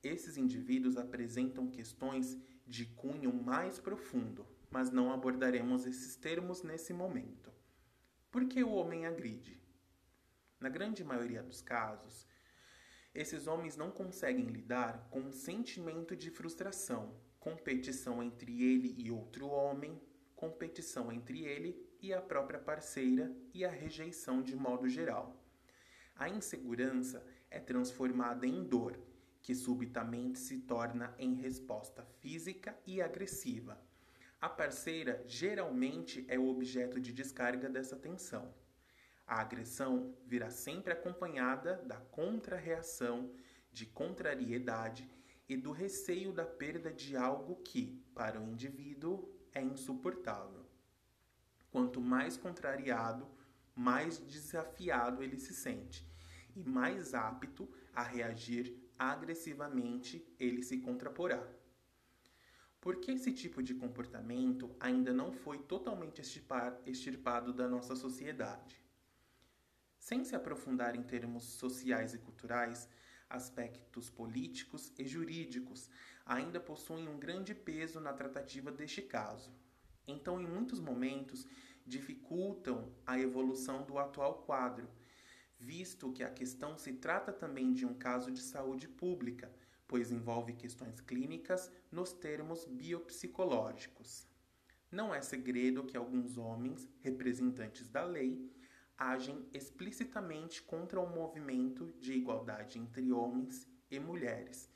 esses 0.03 0.37
indivíduos 0.37 0.97
apresentam 0.97 1.67
questões 1.67 2.37
de 2.67 2.85
cunho 2.85 3.33
mais 3.33 3.79
profundo, 3.79 4.45
mas 4.69 4.91
não 4.91 5.11
abordaremos 5.11 5.85
esses 5.85 6.15
termos 6.15 6.61
nesse 6.61 6.93
momento. 6.93 7.51
Por 8.29 8.45
que 8.45 8.63
o 8.63 8.71
homem 8.71 9.05
agride? 9.05 9.61
Na 10.59 10.67
grande 10.67 11.03
maioria 11.03 11.41
dos 11.41 11.61
casos, 11.61 12.27
esses 13.15 13.47
homens 13.47 13.77
não 13.77 13.89
conseguem 13.89 14.45
lidar 14.45 15.07
com 15.09 15.21
um 15.21 15.31
sentimento 15.31 16.15
de 16.17 16.29
frustração, 16.29 17.15
competição 17.39 18.21
entre 18.21 18.61
ele 18.61 18.93
e 18.97 19.09
outro 19.09 19.47
homem, 19.47 19.97
competição 20.35 21.09
entre 21.11 21.45
ele 21.45 21.81
e 22.01 22.13
a 22.13 22.21
própria 22.21 22.59
parceira 22.59 23.33
e 23.53 23.63
a 23.63 23.69
rejeição 23.69 24.41
de 24.41 24.53
modo 24.53 24.89
geral. 24.89 25.41
A 26.13 26.27
insegurança 26.27 27.25
é 27.49 27.59
transformada 27.59 28.45
em 28.45 28.63
dor, 28.65 28.99
que 29.41 29.55
subitamente 29.55 30.37
se 30.37 30.57
torna 30.57 31.15
em 31.17 31.35
resposta 31.35 32.03
física 32.19 32.77
e 32.85 33.01
agressiva. 33.01 33.79
A 34.41 34.49
parceira 34.49 35.23
geralmente 35.25 36.25
é 36.27 36.37
o 36.37 36.49
objeto 36.49 36.99
de 36.99 37.13
descarga 37.13 37.69
dessa 37.69 37.95
tensão. 37.95 38.53
A 39.27 39.41
agressão 39.41 40.15
virá 40.25 40.51
sempre 40.51 40.93
acompanhada 40.93 41.81
da 41.85 41.97
contrarreação, 41.97 43.33
de 43.71 43.85
contrariedade 43.85 45.09
e 45.49 45.57
do 45.57 45.71
receio 45.71 46.31
da 46.31 46.45
perda 46.45 46.91
de 46.91 47.17
algo 47.17 47.55
que, 47.57 48.03
para 48.13 48.39
o 48.39 48.47
indivíduo, 48.47 49.33
é 49.51 49.61
insuportável. 49.61 50.65
Quanto 51.71 51.99
mais 51.99 52.37
contrariado, 52.37 53.27
mais 53.75 54.17
desafiado 54.17 55.23
ele 55.23 55.37
se 55.37 55.53
sente 55.53 56.07
e 56.55 56.63
mais 56.63 57.13
apto 57.13 57.69
a 57.93 58.03
reagir 58.03 58.77
agressivamente 58.97 60.25
ele 60.39 60.63
se 60.63 60.77
contraporá. 60.77 61.45
Porque 62.79 63.11
esse 63.11 63.33
tipo 63.33 63.61
de 63.63 63.73
comportamento 63.73 64.73
ainda 64.79 65.11
não 65.11 65.33
foi 65.33 65.57
totalmente 65.57 66.21
extirpado 66.85 67.51
da 67.51 67.67
nossa 67.67 67.95
sociedade? 67.95 68.84
Sem 70.05 70.23
se 70.23 70.35
aprofundar 70.35 70.95
em 70.95 71.01
termos 71.01 71.43
sociais 71.43 72.13
e 72.13 72.19
culturais, 72.19 72.87
aspectos 73.27 74.07
políticos 74.07 74.93
e 74.99 75.07
jurídicos 75.07 75.89
ainda 76.23 76.59
possuem 76.59 77.07
um 77.07 77.17
grande 77.17 77.55
peso 77.55 77.99
na 77.99 78.13
tratativa 78.13 78.71
deste 78.71 79.01
caso. 79.01 79.51
Então, 80.07 80.39
em 80.39 80.45
muitos 80.45 80.79
momentos, 80.79 81.47
dificultam 81.87 82.93
a 83.03 83.19
evolução 83.19 83.83
do 83.83 83.97
atual 83.97 84.43
quadro, 84.43 84.87
visto 85.57 86.13
que 86.13 86.23
a 86.23 86.29
questão 86.29 86.77
se 86.77 86.93
trata 86.93 87.33
também 87.33 87.73
de 87.73 87.83
um 87.83 87.95
caso 87.95 88.29
de 88.29 88.41
saúde 88.41 88.87
pública, 88.87 89.51
pois 89.87 90.11
envolve 90.11 90.53
questões 90.53 91.01
clínicas 91.01 91.71
nos 91.91 92.13
termos 92.13 92.63
biopsicológicos. 92.65 94.27
Não 94.91 95.15
é 95.15 95.19
segredo 95.19 95.83
que 95.83 95.97
alguns 95.97 96.37
homens, 96.37 96.87
representantes 97.01 97.89
da 97.89 98.05
lei, 98.05 98.53
agem 98.97 99.47
explicitamente 99.53 100.61
contra 100.61 100.99
o 100.99 101.09
movimento 101.09 101.93
de 101.99 102.13
igualdade 102.13 102.79
entre 102.79 103.11
homens 103.11 103.67
e 103.89 103.99
mulheres, 103.99 104.69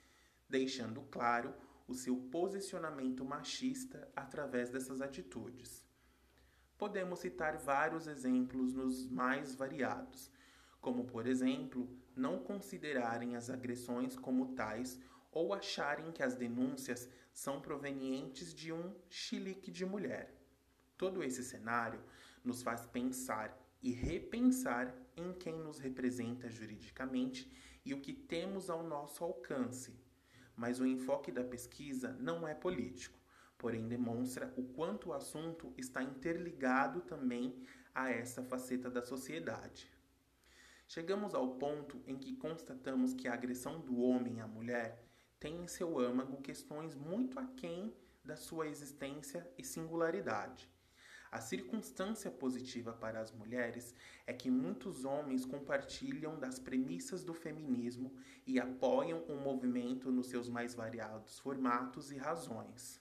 deixando 0.47 1.01
claro 1.03 1.53
o 1.87 1.93
seu 1.93 2.15
posicionamento 2.15 3.25
machista 3.25 4.11
através 4.15 4.69
dessas 4.69 5.01
atitudes. 5.01 5.87
Podemos 6.77 7.19
citar 7.19 7.57
vários 7.57 8.07
exemplos 8.07 8.73
nos 8.73 9.05
mais 9.09 9.55
variados, 9.55 10.31
como, 10.79 11.05
por 11.05 11.27
exemplo, 11.27 11.89
não 12.15 12.39
considerarem 12.39 13.35
as 13.35 13.49
agressões 13.49 14.15
como 14.15 14.53
tais 14.53 14.99
ou 15.31 15.53
acharem 15.53 16.11
que 16.11 16.23
as 16.23 16.35
denúncias 16.35 17.09
são 17.33 17.61
provenientes 17.61 18.53
de 18.53 18.71
um 18.71 18.95
chilique 19.09 19.71
de 19.71 19.85
mulher. 19.85 20.33
Todo 20.97 21.23
esse 21.23 21.43
cenário 21.43 22.03
nos 22.43 22.61
faz 22.61 22.85
pensar 22.85 23.58
e 23.81 23.91
repensar 23.91 24.93
em 25.15 25.33
quem 25.33 25.57
nos 25.57 25.79
representa 25.79 26.49
juridicamente 26.49 27.51
e 27.85 27.93
o 27.93 28.01
que 28.01 28.13
temos 28.13 28.69
ao 28.69 28.83
nosso 28.83 29.23
alcance. 29.23 29.97
Mas 30.55 30.79
o 30.79 30.85
enfoque 30.85 31.31
da 31.31 31.43
pesquisa 31.43 32.11
não 32.19 32.47
é 32.47 32.53
político, 32.53 33.17
porém 33.57 33.87
demonstra 33.87 34.53
o 34.57 34.63
quanto 34.63 35.09
o 35.09 35.13
assunto 35.13 35.73
está 35.77 36.03
interligado 36.03 37.01
também 37.01 37.63
a 37.95 38.09
essa 38.09 38.43
faceta 38.43 38.89
da 38.89 39.01
sociedade. 39.01 39.89
Chegamos 40.87 41.33
ao 41.33 41.55
ponto 41.55 42.01
em 42.07 42.17
que 42.17 42.35
constatamos 42.35 43.13
que 43.13 43.27
a 43.27 43.33
agressão 43.33 43.79
do 43.79 43.99
homem 43.99 44.41
à 44.41 44.47
mulher 44.47 45.05
tem 45.39 45.61
em 45.61 45.67
seu 45.67 45.99
âmago 45.99 46.41
questões 46.41 46.95
muito 46.95 47.39
aquém 47.39 47.93
da 48.25 48.35
sua 48.35 48.67
existência 48.67 49.49
e 49.57 49.63
singularidade 49.63 50.69
a 51.31 51.39
circunstância 51.39 52.31
positiva 52.31 52.91
para 52.91 53.19
as 53.19 53.31
mulheres 53.31 53.93
é 54.25 54.33
que 54.33 54.49
muitos 54.49 55.05
homens 55.05 55.45
compartilham 55.45 56.39
das 56.39 56.57
premissas 56.57 57.23
do 57.23 57.35
feminismo 57.35 58.11
e 58.47 58.59
apoiam 58.59 59.21
o 59.23 59.35
movimento 59.35 60.11
nos 60.11 60.27
seus 60.27 60.49
mais 60.49 60.73
variados 60.73 61.37
formatos 61.37 62.11
e 62.11 62.17
razões. 62.17 62.99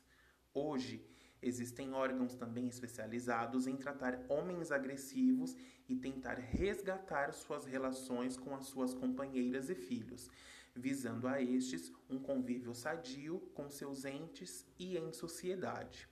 Hoje, 0.53 1.03
existem 1.41 1.95
órgãos 1.95 2.35
também 2.35 2.69
especializados 2.69 3.67
em 3.67 3.77
tratar 3.77 4.23
homens 4.29 4.71
agressivos 4.71 5.57
e 5.89 5.97
tentar 5.97 6.35
resgatar 6.35 7.33
suas 7.33 7.65
relações 7.65 8.37
com 8.37 8.55
as 8.55 8.67
suas 8.67 8.93
companheiras 8.93 9.71
e 9.71 9.75
filhos, 9.75 10.29
visando 10.75 11.27
a 11.27 11.41
estes 11.41 11.91
um 12.11 12.19
convívio 12.19 12.75
sadio 12.75 13.41
com 13.55 13.71
seus 13.71 14.05
entes 14.05 14.67
e 14.79 14.99
em 14.99 15.13
sociedade. 15.15 16.07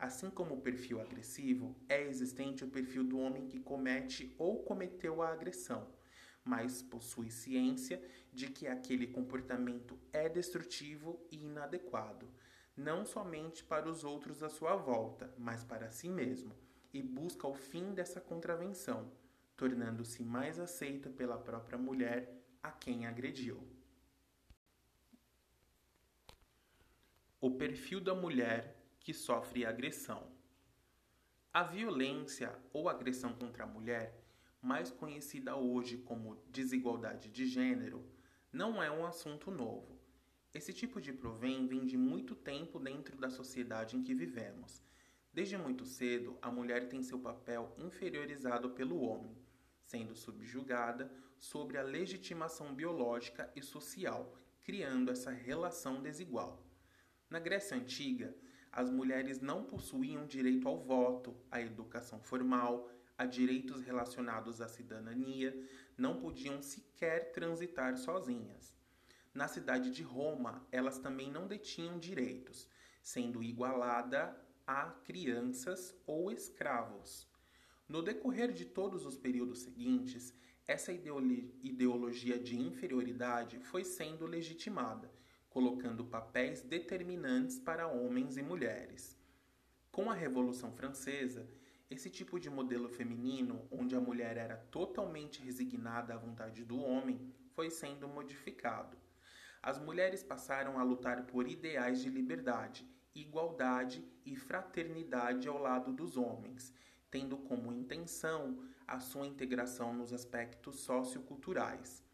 Assim 0.00 0.30
como 0.30 0.54
o 0.54 0.60
perfil 0.62 0.98
agressivo, 0.98 1.76
é 1.86 2.00
existente 2.00 2.64
o 2.64 2.70
perfil 2.70 3.04
do 3.04 3.18
homem 3.18 3.46
que 3.46 3.60
comete 3.60 4.34
ou 4.38 4.62
cometeu 4.64 5.20
a 5.20 5.28
agressão, 5.28 5.86
mas 6.42 6.80
possui 6.80 7.30
ciência 7.30 8.02
de 8.32 8.48
que 8.48 8.66
aquele 8.66 9.06
comportamento 9.06 9.98
é 10.10 10.26
destrutivo 10.26 11.20
e 11.30 11.44
inadequado, 11.44 12.26
não 12.74 13.04
somente 13.04 13.62
para 13.62 13.90
os 13.90 14.02
outros 14.02 14.42
à 14.42 14.48
sua 14.48 14.74
volta, 14.74 15.34
mas 15.36 15.62
para 15.62 15.90
si 15.90 16.08
mesmo, 16.08 16.56
e 16.94 17.02
busca 17.02 17.46
o 17.46 17.52
fim 17.52 17.92
dessa 17.92 18.22
contravenção, 18.22 19.12
tornando-se 19.54 20.22
mais 20.22 20.58
aceita 20.58 21.10
pela 21.10 21.36
própria 21.36 21.76
mulher 21.76 22.42
a 22.62 22.72
quem 22.72 23.04
agrediu. 23.04 23.62
O 27.38 27.50
perfil 27.50 28.00
da 28.00 28.14
mulher 28.14 28.79
que 29.00 29.14
sofre 29.14 29.64
agressão. 29.64 30.30
A 31.52 31.64
violência 31.64 32.56
ou 32.72 32.88
agressão 32.88 33.32
contra 33.32 33.64
a 33.64 33.66
mulher, 33.66 34.22
mais 34.62 34.90
conhecida 34.90 35.56
hoje 35.56 35.96
como 35.98 36.36
desigualdade 36.48 37.30
de 37.30 37.46
gênero, 37.46 38.06
não 38.52 38.82
é 38.82 38.90
um 38.90 39.06
assunto 39.06 39.50
novo. 39.50 39.98
Esse 40.52 40.72
tipo 40.72 41.00
de 41.00 41.12
provém 41.12 41.66
vem 41.66 41.86
de 41.86 41.96
muito 41.96 42.34
tempo 42.34 42.78
dentro 42.78 43.16
da 43.16 43.30
sociedade 43.30 43.96
em 43.96 44.02
que 44.02 44.14
vivemos. 44.14 44.84
Desde 45.32 45.56
muito 45.56 45.84
cedo, 45.84 46.36
a 46.42 46.50
mulher 46.50 46.88
tem 46.88 47.02
seu 47.02 47.18
papel 47.18 47.74
inferiorizado 47.78 48.70
pelo 48.70 49.00
homem, 49.00 49.36
sendo 49.82 50.14
subjugada 50.14 51.10
sobre 51.38 51.78
a 51.78 51.82
legitimação 51.82 52.74
biológica 52.74 53.50
e 53.56 53.62
social, 53.62 54.36
criando 54.62 55.10
essa 55.10 55.30
relação 55.30 56.02
desigual. 56.02 56.64
Na 57.30 57.38
Grécia 57.38 57.76
Antiga, 57.76 58.36
as 58.72 58.88
mulheres 58.90 59.40
não 59.40 59.64
possuíam 59.64 60.26
direito 60.26 60.68
ao 60.68 60.78
voto, 60.78 61.36
à 61.50 61.60
educação 61.60 62.20
formal, 62.20 62.88
a 63.18 63.26
direitos 63.26 63.82
relacionados 63.82 64.60
à 64.60 64.68
cidadania, 64.68 65.54
não 65.96 66.18
podiam 66.18 66.62
sequer 66.62 67.32
transitar 67.32 67.96
sozinhas. 67.98 68.74
Na 69.34 69.46
cidade 69.46 69.90
de 69.90 70.02
Roma, 70.02 70.66
elas 70.72 70.98
também 70.98 71.30
não 71.30 71.46
detinham 71.46 71.98
direitos, 71.98 72.68
sendo 73.02 73.42
igualada 73.42 74.36
a 74.66 74.86
crianças 75.04 75.94
ou 76.06 76.30
escravos. 76.30 77.28
No 77.88 78.02
decorrer 78.02 78.52
de 78.52 78.64
todos 78.64 79.04
os 79.04 79.16
períodos 79.16 79.60
seguintes, 79.60 80.32
essa 80.66 80.92
ideologia 80.92 82.38
de 82.38 82.56
inferioridade 82.56 83.58
foi 83.58 83.84
sendo 83.84 84.26
legitimada, 84.26 85.10
colocando 85.50 86.04
papéis 86.04 86.62
determinantes 86.62 87.58
para 87.58 87.88
homens 87.88 88.36
e 88.36 88.42
mulheres. 88.42 89.18
Com 89.90 90.08
a 90.08 90.14
Revolução 90.14 90.72
Francesa, 90.72 91.46
esse 91.90 92.08
tipo 92.08 92.38
de 92.38 92.48
modelo 92.48 92.88
feminino, 92.88 93.66
onde 93.68 93.96
a 93.96 94.00
mulher 94.00 94.36
era 94.36 94.56
totalmente 94.56 95.42
resignada 95.42 96.14
à 96.14 96.16
vontade 96.16 96.64
do 96.64 96.80
homem, 96.80 97.34
foi 97.52 97.68
sendo 97.68 98.06
modificado. 98.06 98.96
As 99.60 99.76
mulheres 99.78 100.22
passaram 100.22 100.78
a 100.78 100.84
lutar 100.84 101.26
por 101.26 101.48
ideais 101.48 102.00
de 102.00 102.08
liberdade, 102.08 102.88
igualdade 103.12 104.08
e 104.24 104.36
fraternidade 104.36 105.48
ao 105.48 105.58
lado 105.58 105.92
dos 105.92 106.16
homens, 106.16 106.72
tendo 107.10 107.36
como 107.36 107.72
intenção 107.72 108.64
a 108.86 109.00
sua 109.00 109.26
integração 109.26 109.92
nos 109.92 110.12
aspectos 110.12 110.78
socioculturais. 110.80 112.08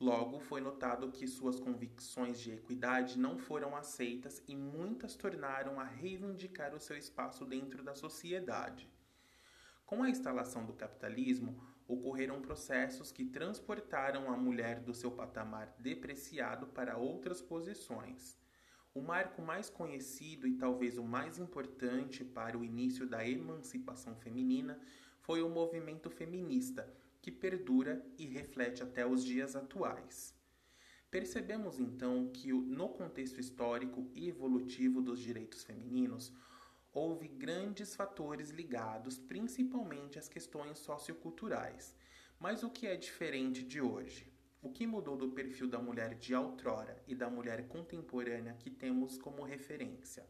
Logo, 0.00 0.40
foi 0.40 0.60
notado 0.60 1.12
que 1.12 1.26
suas 1.26 1.60
convicções 1.60 2.40
de 2.40 2.52
equidade 2.52 3.18
não 3.18 3.38
foram 3.38 3.76
aceitas 3.76 4.42
e 4.48 4.56
muitas 4.56 5.14
tornaram 5.14 5.78
a 5.78 5.84
reivindicar 5.84 6.74
o 6.74 6.80
seu 6.80 6.96
espaço 6.96 7.44
dentro 7.44 7.82
da 7.82 7.94
sociedade. 7.94 8.92
Com 9.86 10.02
a 10.02 10.10
instalação 10.10 10.66
do 10.66 10.72
capitalismo, 10.72 11.62
ocorreram 11.86 12.40
processos 12.40 13.12
que 13.12 13.24
transportaram 13.24 14.32
a 14.32 14.36
mulher 14.36 14.80
do 14.80 14.94
seu 14.94 15.12
patamar 15.12 15.74
depreciado 15.78 16.66
para 16.66 16.96
outras 16.96 17.40
posições. 17.40 18.36
O 18.94 19.00
marco 19.00 19.42
mais 19.42 19.68
conhecido 19.68 20.46
e 20.46 20.56
talvez 20.56 20.98
o 20.98 21.04
mais 21.04 21.38
importante 21.38 22.24
para 22.24 22.56
o 22.56 22.64
início 22.64 23.06
da 23.06 23.26
emancipação 23.26 24.16
feminina 24.16 24.80
foi 25.20 25.42
o 25.42 25.48
movimento 25.48 26.10
feminista, 26.10 26.92
que 27.24 27.30
perdura 27.30 28.04
e 28.18 28.26
reflete 28.26 28.82
até 28.82 29.06
os 29.06 29.24
dias 29.24 29.56
atuais. 29.56 30.34
Percebemos 31.10 31.80
então 31.80 32.30
que, 32.30 32.52
no 32.52 32.90
contexto 32.90 33.40
histórico 33.40 34.10
e 34.12 34.28
evolutivo 34.28 35.00
dos 35.00 35.18
direitos 35.18 35.64
femininos, 35.64 36.30
houve 36.92 37.26
grandes 37.26 37.96
fatores 37.96 38.50
ligados 38.50 39.16
principalmente 39.16 40.18
às 40.18 40.28
questões 40.28 40.78
socioculturais. 40.80 41.96
Mas 42.38 42.62
o 42.62 42.68
que 42.68 42.86
é 42.86 42.94
diferente 42.94 43.62
de 43.62 43.80
hoje? 43.80 44.30
O 44.60 44.70
que 44.70 44.86
mudou 44.86 45.16
do 45.16 45.30
perfil 45.30 45.66
da 45.66 45.78
mulher 45.78 46.16
de 46.16 46.34
outrora 46.34 47.02
e 47.06 47.14
da 47.14 47.30
mulher 47.30 47.68
contemporânea 47.68 48.52
que 48.52 48.68
temos 48.68 49.16
como 49.16 49.44
referência? 49.44 50.28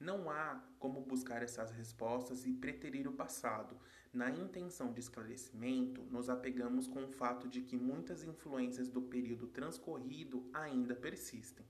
Não 0.00 0.30
há 0.30 0.58
como 0.78 1.02
buscar 1.02 1.42
essas 1.42 1.70
respostas 1.72 2.46
e 2.46 2.54
preterir 2.54 3.06
o 3.06 3.12
passado. 3.12 3.76
Na 4.10 4.30
intenção 4.30 4.90
de 4.90 4.98
esclarecimento, 4.98 6.02
nos 6.04 6.30
apegamos 6.30 6.86
com 6.86 7.04
o 7.04 7.12
fato 7.12 7.46
de 7.46 7.60
que 7.60 7.76
muitas 7.76 8.24
influências 8.24 8.88
do 8.88 9.02
período 9.02 9.46
transcorrido 9.48 10.48
ainda 10.54 10.94
persistem, 10.96 11.66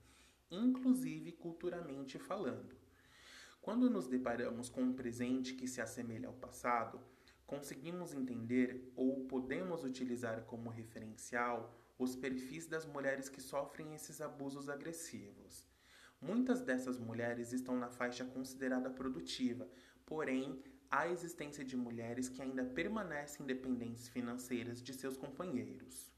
inclusive 0.49 1.33
culturalmente 1.33 2.17
falando. 2.17 2.73
Quando 3.61 3.89
nos 3.89 4.07
deparamos 4.07 4.69
com 4.69 4.81
um 4.81 4.93
presente 4.93 5.53
que 5.53 5.67
se 5.67 5.81
assemelha 5.81 6.29
ao 6.29 6.33
passado, 6.33 7.01
conseguimos 7.45 8.13
entender 8.13 8.93
ou 8.95 9.25
podemos 9.25 9.83
utilizar 9.83 10.45
como 10.45 10.69
referencial 10.69 11.75
os 11.99 12.15
perfis 12.15 12.65
das 12.65 12.85
mulheres 12.85 13.27
que 13.27 13.41
sofrem 13.41 13.93
esses 13.93 14.21
abusos 14.21 14.69
agressivos. 14.69 15.69
Muitas 16.21 16.61
dessas 16.61 16.99
mulheres 16.99 17.51
estão 17.51 17.75
na 17.75 17.89
faixa 17.89 18.23
considerada 18.23 18.91
produtiva, 18.91 19.67
porém, 20.05 20.61
há 20.89 21.07
existência 21.07 21.65
de 21.65 21.75
mulheres 21.75 22.29
que 22.29 22.43
ainda 22.43 22.63
permanecem 22.63 23.43
dependentes 23.43 24.07
financeiras 24.07 24.83
de 24.83 24.93
seus 24.93 25.17
companheiros. 25.17 26.13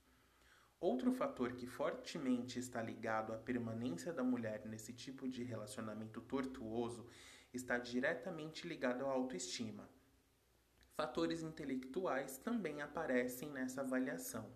Outro 0.77 1.13
fator 1.13 1.53
que 1.53 1.65
fortemente 1.65 2.59
está 2.59 2.81
ligado 2.81 3.31
à 3.31 3.37
permanência 3.37 4.11
da 4.11 4.25
mulher 4.25 4.65
nesse 4.65 4.91
tipo 4.91 5.25
de 5.29 5.41
relacionamento 5.41 6.19
tortuoso 6.19 7.07
está 7.53 7.77
diretamente 7.77 8.67
ligado 8.67 9.05
à 9.05 9.09
autoestima. 9.09 9.89
Fatores 10.91 11.41
intelectuais 11.41 12.37
também 12.37 12.81
aparecem 12.81 13.49
nessa 13.49 13.79
avaliação, 13.79 14.51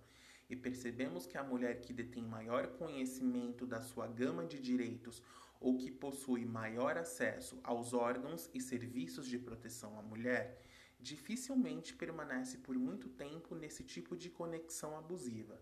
e 0.50 0.56
percebemos 0.56 1.26
que 1.26 1.38
a 1.38 1.44
mulher 1.44 1.82
que 1.82 1.94
detém 1.94 2.24
maior 2.24 2.68
conhecimento 2.78 3.66
da 3.66 3.82
sua 3.82 4.08
gama 4.08 4.46
de 4.46 4.60
direitos 4.60 5.22
ou 5.60 5.78
que 5.78 5.92
possui 5.92 6.46
maior 6.46 6.98
acesso 6.98 7.60
aos 7.64 7.94
órgãos 7.94 8.50
e 8.54 8.62
serviços 8.62 9.28
de 9.28 9.38
proteção 9.38 9.98
à 9.98 10.02
mulher 10.02 10.62
dificilmente 11.00 11.94
permanece 11.94 12.58
por 12.58 12.76
muito 12.76 13.08
tempo 13.10 13.56
nesse 13.56 13.84
tipo 13.84 14.16
de 14.16 14.30
conexão 14.30 14.98
abusiva. 14.98 15.62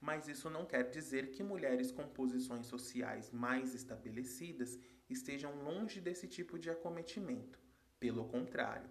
Mas 0.00 0.28
isso 0.28 0.48
não 0.48 0.64
quer 0.64 0.88
dizer 0.90 1.30
que 1.30 1.42
mulheres 1.42 1.92
com 1.92 2.08
posições 2.08 2.66
sociais 2.66 3.30
mais 3.30 3.74
estabelecidas 3.74 4.78
estejam 5.08 5.62
longe 5.62 6.00
desse 6.00 6.26
tipo 6.26 6.58
de 6.58 6.70
acometimento. 6.70 7.58
Pelo 7.98 8.24
contrário, 8.26 8.88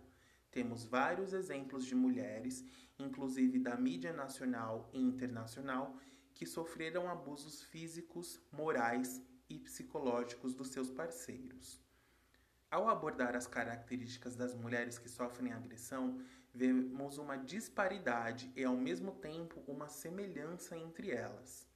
temos 0.51 0.83
vários 0.83 1.33
exemplos 1.33 1.85
de 1.85 1.93
mulheres, 1.95 2.65
inclusive 2.97 3.59
da 3.59 3.77
mídia 3.77 4.11
nacional 4.11 4.89
e 4.93 4.99
internacional, 4.99 5.97
que 6.33 6.45
sofreram 6.45 7.09
abusos 7.09 7.61
físicos, 7.63 8.41
morais 8.51 9.21
e 9.49 9.59
psicológicos 9.59 10.53
dos 10.53 10.69
seus 10.69 10.89
parceiros. 10.89 11.81
Ao 12.71 12.87
abordar 12.87 13.35
as 13.35 13.47
características 13.47 14.35
das 14.35 14.53
mulheres 14.53 14.97
que 14.97 15.09
sofrem 15.09 15.51
agressão, 15.51 16.21
vemos 16.53 17.17
uma 17.17 17.35
disparidade 17.35 18.51
e, 18.55 18.63
ao 18.63 18.77
mesmo 18.77 19.11
tempo, 19.11 19.63
uma 19.67 19.87
semelhança 19.87 20.77
entre 20.77 21.11
elas. 21.11 21.67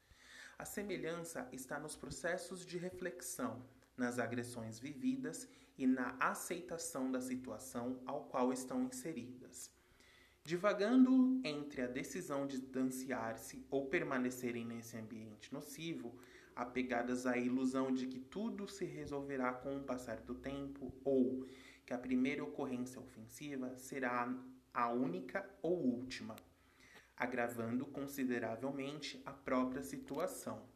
A 0.57 0.65
semelhança 0.65 1.47
está 1.51 1.79
nos 1.79 1.95
processos 1.95 2.65
de 2.65 2.77
reflexão, 2.77 3.65
nas 3.97 4.19
agressões 4.19 4.79
vividas 4.79 5.47
e 5.77 5.87
na 5.87 6.15
aceitação 6.19 7.11
da 7.11 7.21
situação 7.21 7.99
ao 8.05 8.25
qual 8.25 8.53
estão 8.53 8.83
inseridas. 8.83 9.71
Divagando 10.43 11.39
entre 11.43 11.81
a 11.81 11.87
decisão 11.87 12.45
de 12.45 12.59
distanciar-se 12.59 13.65
ou 13.69 13.87
permanecerem 13.87 14.65
nesse 14.65 14.97
ambiente 14.97 15.53
nocivo, 15.53 16.19
apegadas 16.55 17.25
à 17.25 17.37
ilusão 17.37 17.93
de 17.93 18.07
que 18.07 18.19
tudo 18.19 18.67
se 18.67 18.85
resolverá 18.85 19.53
com 19.53 19.77
o 19.77 19.83
passar 19.83 20.21
do 20.21 20.35
tempo 20.35 20.93
ou 21.03 21.47
que 21.85 21.93
a 21.93 21.97
primeira 21.97 22.43
ocorrência 22.43 22.99
ofensiva 22.99 23.75
será 23.77 24.33
a 24.73 24.89
única 24.89 25.47
ou 25.61 25.77
última, 25.77 26.35
agravando 27.15 27.85
consideravelmente 27.85 29.21
a 29.25 29.31
própria 29.31 29.83
situação. 29.83 30.72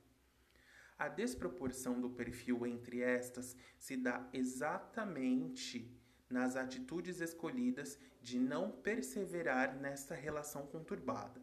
A 0.98 1.08
desproporção 1.08 2.02
do 2.02 2.10
perfil 2.10 2.66
entre 2.66 3.02
estas 3.02 3.56
se 3.78 3.96
dá 3.96 4.28
exatamente 4.34 5.96
nas 6.28 6.56
atitudes 6.56 7.22
escolhidas 7.22 8.00
de 8.22 8.40
não 8.40 8.72
perseverar 8.72 9.76
nesta 9.80 10.16
relação 10.16 10.66
conturbada. 10.66 11.40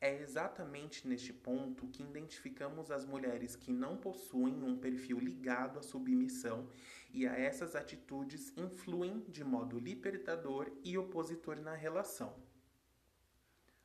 É 0.00 0.20
exatamente 0.20 1.06
neste 1.06 1.32
ponto 1.32 1.86
que 1.86 2.02
identificamos 2.02 2.90
as 2.90 3.06
mulheres 3.06 3.54
que 3.56 3.72
não 3.72 3.96
possuem 3.96 4.62
um 4.62 4.76
perfil 4.76 5.18
ligado 5.18 5.78
à 5.78 5.82
submissão 5.82 6.68
e 7.14 7.26
a 7.26 7.38
essas 7.38 7.74
atitudes 7.74 8.52
influem 8.56 9.20
de 9.28 9.42
modo 9.42 9.78
libertador 9.78 10.70
e 10.82 10.98
opositor 10.98 11.60
na 11.60 11.74
relação. 11.74 12.36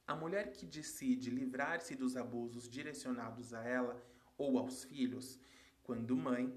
A 0.06 0.16
mulher 0.16 0.52
que 0.52 0.66
decide 0.66 1.30
livrar-se 1.30 1.96
dos 1.96 2.18
abusos 2.18 2.68
direcionados 2.68 3.54
a 3.54 3.64
ela 3.64 4.11
ou 4.42 4.58
aos 4.58 4.84
filhos, 4.84 5.40
quando 5.84 6.18
mãe, 6.18 6.52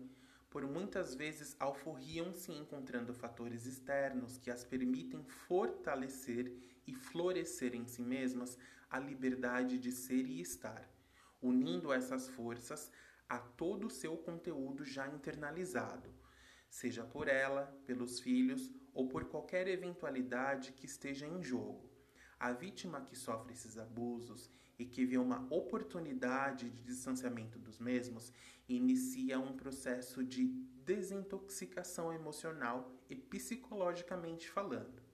por 0.49 0.67
muitas 0.67 1.15
vezes 1.15 1.55
alforriam-se 1.61 2.51
encontrando 2.53 3.13
fatores 3.13 3.67
externos 3.67 4.39
que 4.39 4.51
as 4.51 4.65
permitem 4.65 5.23
fortalecer 5.25 6.51
e 6.87 6.95
florescer 6.95 7.75
em 7.75 7.87
si 7.87 8.01
mesmas 8.01 8.57
a 8.89 8.99
liberdade 8.99 9.79
de 9.79 9.93
ser 9.93 10.27
e 10.27 10.41
estar, 10.41 10.89
unindo 11.43 11.93
essas 11.93 12.29
forças 12.29 12.91
a 13.29 13.39
todo 13.39 13.89
o 13.89 13.91
seu 13.91 14.17
conteúdo 14.17 14.85
já 14.85 15.07
internalizado, 15.09 16.15
seja 16.71 17.05
por 17.05 17.29
ela, 17.29 17.67
pelos 17.87 18.21
filhos 18.21 18.73
ou 18.95 19.09
por 19.09 19.25
qualquer 19.27 19.69
eventualidade 19.69 20.73
que 20.73 20.87
esteja 20.87 21.27
em 21.27 21.43
jogo. 21.43 21.91
A 22.39 22.53
vítima 22.53 23.03
que 23.03 23.17
sofre 23.17 23.53
esses 23.53 23.77
abusos 23.77 24.51
e 24.79 24.85
que 24.85 25.05
vê 25.05 25.19
uma 25.19 25.47
oportunidade 25.51 26.71
de 26.71 26.83
distanciamento 26.83 27.59
dos 27.59 27.79
mesmos 27.79 28.33
inicia 28.69 29.39
um 29.39 29.57
processo 29.57 30.25
de 30.25 30.47
desintoxicação 30.85 32.13
emocional 32.13 32.93
e 33.09 33.15
psicologicamente 33.15 34.51
falando 34.51 35.05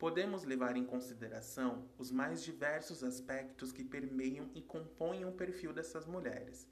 podemos 0.00 0.44
levar 0.44 0.78
em 0.78 0.84
consideração 0.86 1.86
os 1.98 2.10
mais 2.10 2.42
diversos 2.42 3.04
aspectos 3.04 3.70
que 3.70 3.84
permeiam 3.84 4.50
e 4.54 4.62
compõem 4.62 5.26
o 5.26 5.32
perfil 5.32 5.74
dessas 5.74 6.06
mulheres. 6.06 6.66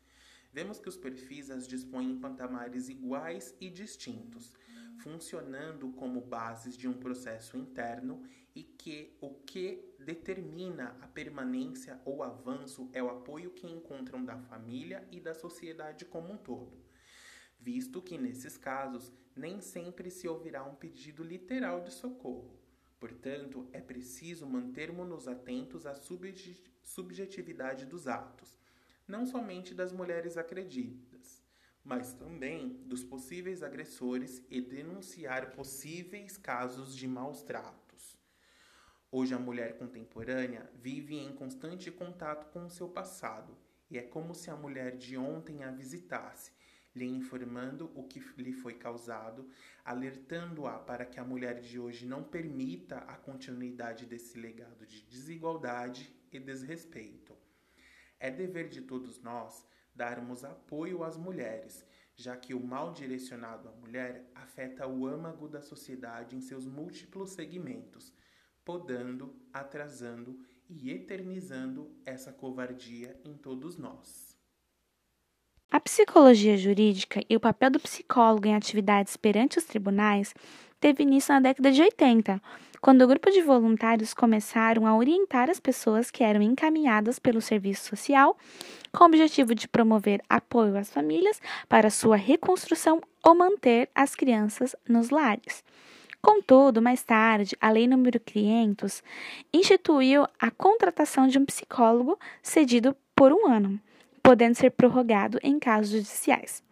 Vemos 0.53 0.79
que 0.79 0.89
os 0.89 0.97
perfis 0.97 1.51
as 1.51 1.67
dispõem 1.67 2.13
em 2.13 2.19
patamares 2.19 2.89
iguais 2.89 3.55
e 3.61 3.69
distintos, 3.69 4.55
funcionando 4.99 5.91
como 5.93 6.21
bases 6.21 6.77
de 6.77 6.89
um 6.89 6.95
processo 6.95 7.57
interno 7.57 8.23
e 8.55 8.63
que 8.63 9.17
o 9.21 9.35
que 9.35 9.95
determina 9.99 10.97
a 11.01 11.07
permanência 11.07 12.01
ou 12.05 12.23
avanço 12.23 12.91
é 12.93 13.03
o 13.03 13.11
apoio 13.11 13.51
que 13.51 13.67
encontram 13.67 14.25
da 14.25 14.37
família 14.37 15.07
e 15.13 15.21
da 15.21 15.35
sociedade 15.35 16.05
como 16.05 16.33
um 16.33 16.37
todo. 16.37 16.73
Visto 17.61 18.01
que 18.03 18.19
nesses 18.19 18.57
casos 18.57 19.13
nem 19.37 19.61
sempre 19.61 20.11
se 20.11 20.27
ouvirá 20.27 20.65
um 20.65 20.75
pedido 20.75 21.23
literal 21.23 21.83
de 21.83 21.93
socorro 21.93 22.59
Portanto, 22.99 23.69
é 23.73 23.81
preciso 23.81 24.45
mantermos-nos 24.47 25.29
atentos 25.29 25.87
à 25.87 25.95
subjetividade 26.83 27.87
dos 27.87 28.09
atos, 28.09 28.58
não 29.09 29.25
somente 29.25 29.75
das 29.75 29.91
mulheres 29.91 30.37
acreditas, 30.37 31.43
mas 31.83 32.13
também 32.13 32.85
dos 32.85 33.03
possíveis 33.03 33.63
agressores 33.63 34.45
e 34.51 34.61
denunciar 34.61 35.53
possíveis 35.53 36.37
casos 36.37 36.95
de 36.95 37.09
maus 37.09 37.43
tratos. 37.43 38.19
Hoje, 39.11 39.33
a 39.33 39.39
mulher 39.39 39.79
contemporânea 39.79 40.71
vive 40.75 41.17
em 41.17 41.33
constante 41.35 41.91
contato 41.91 42.53
com 42.53 42.67
o 42.67 42.71
seu 42.71 42.91
passado, 42.91 43.57
e 43.91 43.97
é 43.97 44.03
como 44.03 44.35
se 44.35 44.51
a 44.51 44.57
mulher 44.57 44.99
de 44.99 45.17
ontem 45.17 45.65
a 45.65 45.71
visitasse 45.71 46.53
lhe 46.95 47.07
informando 47.07 47.91
o 47.95 48.03
que 48.03 48.21
lhe 48.37 48.53
foi 48.53 48.75
causado, 48.75 49.49
alertando-a 49.85 50.79
para 50.79 51.07
que 51.07 51.19
a 51.19 51.25
mulher 51.25 51.61
de 51.61 51.79
hoje 51.79 52.05
não 52.07 52.23
permita 52.23 52.99
a 52.99 53.17
continuidade 53.17 54.05
desse 54.05 54.39
legado 54.39 54.85
de 54.85 55.03
desigualdade 55.03 56.13
e 56.33 56.39
desrespeito. 56.39 57.28
É 58.21 58.31
dever 58.31 58.69
de 58.69 58.83
todos 58.83 59.21
nós 59.21 59.67
darmos 59.95 60.45
apoio 60.45 61.03
às 61.03 61.17
mulheres, 61.17 61.85
já 62.15 62.37
que 62.37 62.55
o 62.55 62.65
mal 62.65 62.93
direcionado 62.93 63.69
à 63.69 63.73
mulher 63.73 64.31
afeta 64.35 64.87
o 64.87 65.07
âmago 65.07 65.49
da 65.49 65.61
sociedade 65.61 66.37
em 66.37 66.41
seus 66.41 66.67
múltiplos 66.67 67.31
segmentos, 67.31 68.13
podando, 68.65 69.35
atrasando 69.53 70.39
e 70.69 70.91
eternizando 70.91 71.91
essa 72.05 72.33
covardia 72.33 73.21
em 73.25 73.35
todos 73.37 73.77
nós. 73.77 74.37
A 75.71 75.79
psicologia 75.79 76.57
jurídica 76.57 77.23
e 77.29 77.37
o 77.37 77.41
papel 77.41 77.71
do 77.71 77.81
psicólogo 77.81 78.47
em 78.47 78.55
atividades 78.55 79.17
perante 79.17 79.59
os 79.59 79.65
tribunais 79.65 80.35
teve 80.81 81.03
início 81.03 81.35
na 81.35 81.41
década 81.41 81.71
de 81.71 81.83
80, 81.83 82.41
quando 82.81 83.03
o 83.03 83.07
grupo 83.09 83.31
de 83.31 83.43
voluntários 83.43 84.15
começaram 84.15 84.87
a 84.87 84.97
orientar 84.97 85.51
as 85.51 85.59
pessoas 85.59 86.11
que 86.11 86.23
eram 86.23 86.41
encaminhadas 86.41 87.19
pelo 87.19 87.41
serviço 87.41 87.89
social 87.89 88.37
com 88.93 89.05
o 89.05 89.07
objetivo 89.07 89.55
de 89.55 89.67
promover 89.69 90.23
apoio 90.29 90.77
às 90.77 90.91
famílias 90.91 91.41
para 91.69 91.91
sua 91.91 92.17
reconstrução 92.17 93.01
ou 93.25 93.35
manter 93.35 93.89
as 93.95 94.15
crianças 94.15 94.77
nos 94.89 95.11
lares. 95.11 95.65
Contudo, 96.23 96.83
mais 96.83 97.03
tarde, 97.03 97.57
a 97.61 97.71
Lei 97.71 97.87
nº 97.87 98.21
500 98.25 99.03
instituiu 99.53 100.27
a 100.39 100.51
contratação 100.51 101.27
de 101.27 101.39
um 101.39 101.45
psicólogo 101.45 102.19
cedido 102.43 102.97
por 103.15 103.33
um 103.33 103.47
ano 103.47 103.81
podendo 104.29 104.55
ser 104.55 104.73
prorrogado 104.73 105.39
em 105.43 105.59
casos 105.59 105.91
judiciais. 105.91 106.63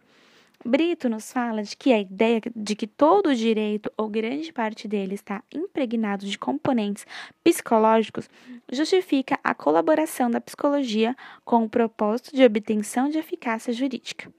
Brito 0.67 1.07
nos 1.07 1.31
fala 1.31 1.63
de 1.63 1.77
que 1.77 1.93
a 1.93 2.01
ideia 2.01 2.41
de 2.53 2.75
que 2.75 2.85
todo 2.85 3.29
o 3.29 3.35
direito 3.35 3.89
ou 3.95 4.09
grande 4.09 4.51
parte 4.51 4.85
dele 4.85 5.15
está 5.15 5.41
impregnado 5.49 6.25
de 6.25 6.37
componentes 6.37 7.07
psicológicos 7.41 8.29
justifica 8.69 9.39
a 9.41 9.55
colaboração 9.55 10.29
da 10.29 10.41
psicologia 10.41 11.15
com 11.45 11.63
o 11.63 11.69
propósito 11.69 12.35
de 12.35 12.43
obtenção 12.43 13.07
de 13.07 13.17
eficácia 13.17 13.71
jurídica. 13.71 14.29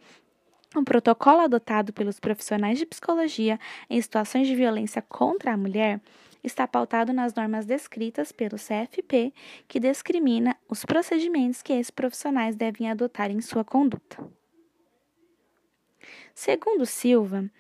Um 0.77 0.85
protocolo 0.85 1.41
adotado 1.41 1.95
pelos 1.95 2.21
profissionais 2.21 2.79
de 2.79 2.85
psicologia 2.85 3.59
em 3.89 3.99
situações 3.99 4.47
de 4.47 4.55
violência 4.55 5.01
contra 5.01 5.55
a 5.55 5.57
mulher 5.57 5.99
está 6.45 6.69
pautado 6.69 7.11
nas 7.11 7.33
normas 7.33 7.65
descritas 7.65 8.33
pelo 8.33 8.59
CFP, 8.59 9.33
que 9.67 9.81
discrimina 9.81 10.55
os 10.69 10.85
procedimentos 10.85 11.63
que 11.63 11.73
esses 11.73 11.91
profissionais 11.91 12.55
devem 12.55 12.91
adotar 12.91 13.31
em 13.31 13.41
sua 13.41 13.65
conduta. 13.65 14.38
Segundo 16.35 16.85
Silva, 16.87 17.51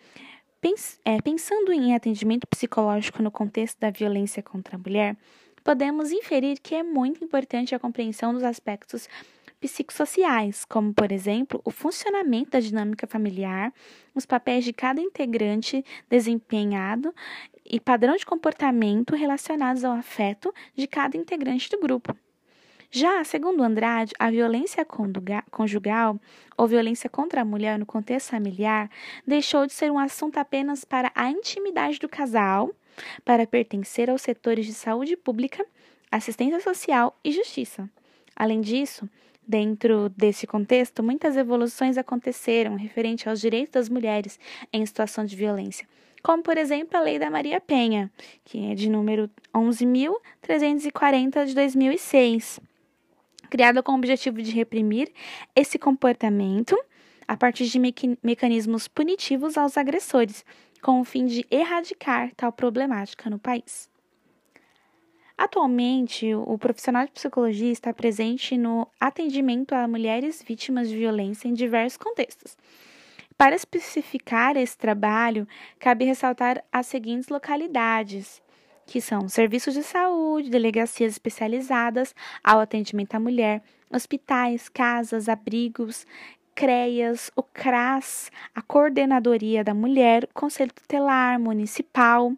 é, 1.04 1.20
pensando 1.22 1.72
em 1.72 1.94
atendimento 1.94 2.46
psicológico 2.46 3.22
no 3.22 3.30
contexto 3.30 3.78
da 3.78 3.90
violência 3.90 4.42
contra 4.42 4.76
a 4.76 4.78
mulher, 4.78 5.16
podemos 5.62 6.11
inferir 6.11 6.58
que 6.61 6.74
é 6.74 6.82
muito 6.82 7.22
importante 7.22 7.74
a 7.74 7.78
compreensão 7.78 8.32
dos 8.32 8.42
aspectos 8.42 9.08
psicossociais, 9.61 10.64
como, 10.64 10.94
por 10.94 11.11
exemplo, 11.11 11.61
o 11.64 11.70
funcionamento 11.70 12.50
da 12.50 12.61
dinâmica 12.61 13.06
familiar, 13.06 13.72
os 14.14 14.24
papéis 14.24 14.64
de 14.64 14.72
cada 14.72 15.00
integrante 15.00 15.84
desempenhado 16.08 17.14
e 17.64 17.78
padrão 17.80 18.16
de 18.16 18.24
comportamento 18.24 19.14
relacionados 19.14 19.84
ao 19.84 19.92
afeto 19.92 20.52
de 20.74 20.87
cada 20.87 21.16
integrante 21.16 21.68
do 21.70 21.78
grupo. 21.78 22.16
Já, 22.90 23.22
segundo 23.22 23.62
Andrade, 23.62 24.14
a 24.18 24.31
violência 24.31 24.87
conjugal 25.51 26.18
ou 26.57 26.66
violência 26.66 27.11
contra 27.11 27.42
a 27.42 27.44
mulher 27.44 27.79
no 27.79 27.85
contexto 27.85 28.31
familiar 28.31 28.90
deixou 29.27 29.66
de 29.66 29.74
ser 29.74 29.90
um 29.92 29.98
assunto 29.98 30.38
apenas 30.38 30.85
para 30.85 31.12
a 31.14 31.31
intimidade 31.31 31.98
do 31.98 32.09
casal, 32.09 32.70
para 33.24 33.46
pertencer 33.46 34.09
aos 34.09 34.22
setores 34.22 34.64
de 34.64 34.72
saúde 34.72 35.16
pública, 35.16 35.66
assistência 36.11 36.61
social 36.61 37.14
e 37.22 37.31
justiça. 37.31 37.88
Além 38.35 38.61
disso, 38.61 39.09
Dentro 39.51 40.11
desse 40.11 40.46
contexto, 40.46 41.03
muitas 41.03 41.35
evoluções 41.35 41.96
aconteceram 41.96 42.77
referente 42.77 43.31
aos 43.31 43.40
direitos 43.40 43.72
das 43.72 43.88
mulheres 43.88 44.38
em 44.70 44.85
situação 44.85 45.24
de 45.24 45.35
violência, 45.35 45.88
como, 46.22 46.42
por 46.42 46.59
exemplo, 46.59 46.98
a 46.98 47.01
Lei 47.01 47.18
da 47.18 47.31
Maria 47.31 47.59
Penha, 47.59 48.12
que 48.44 48.70
é 48.70 48.74
de 48.74 48.90
número 48.90 49.31
11.340 49.55 51.46
de 51.46 51.55
2006, 51.55 52.61
criada 53.48 53.82
com 53.82 53.92
o 53.92 53.96
objetivo 53.96 54.42
de 54.42 54.50
reprimir 54.50 55.12
esse 55.54 55.78
comportamento 55.78 56.76
a 57.26 57.37
partir 57.37 57.66
de 57.66 57.78
mecanismos 58.22 58.88
punitivos 58.88 59.58
aos 59.58 59.76
agressores, 59.76 60.44
com 60.80 61.00
o 61.00 61.04
fim 61.04 61.26
de 61.26 61.46
erradicar 61.50 62.32
tal 62.34 62.50
problemática 62.52 63.28
no 63.28 63.38
país. 63.38 63.90
Atualmente, 65.37 66.34
o 66.34 66.58
profissional 66.58 67.04
de 67.04 67.12
psicologia 67.12 67.70
está 67.70 67.92
presente 67.92 68.56
no 68.56 68.88
atendimento 68.98 69.72
a 69.72 69.87
mulheres 69.87 70.42
vítimas 70.42 70.88
de 70.88 70.96
violência 70.96 71.46
em 71.46 71.54
diversos 71.54 71.96
contextos. 71.96 72.56
Para 73.37 73.54
especificar 73.54 74.56
esse 74.56 74.76
trabalho, 74.76 75.46
cabe 75.78 76.04
ressaltar 76.04 76.64
as 76.72 76.88
seguintes 76.88 77.28
localidades, 77.28 78.42
que 78.88 79.03
são 79.03 79.29
serviços 79.29 79.74
de 79.74 79.83
saúde, 79.83 80.48
delegacias 80.48 81.12
especializadas 81.12 82.14
ao 82.42 82.59
atendimento 82.59 83.14
à 83.14 83.20
mulher, 83.20 83.62
hospitais, 83.90 84.70
casas, 84.70 85.29
abrigos, 85.29 86.07
CREAS, 86.55 87.31
o 87.37 87.42
CRAS, 87.42 88.33
a 88.55 88.62
Coordenadoria 88.62 89.62
da 89.62 89.74
Mulher, 89.74 90.27
Conselho 90.33 90.72
Tutelar 90.72 91.38
Municipal, 91.38 92.33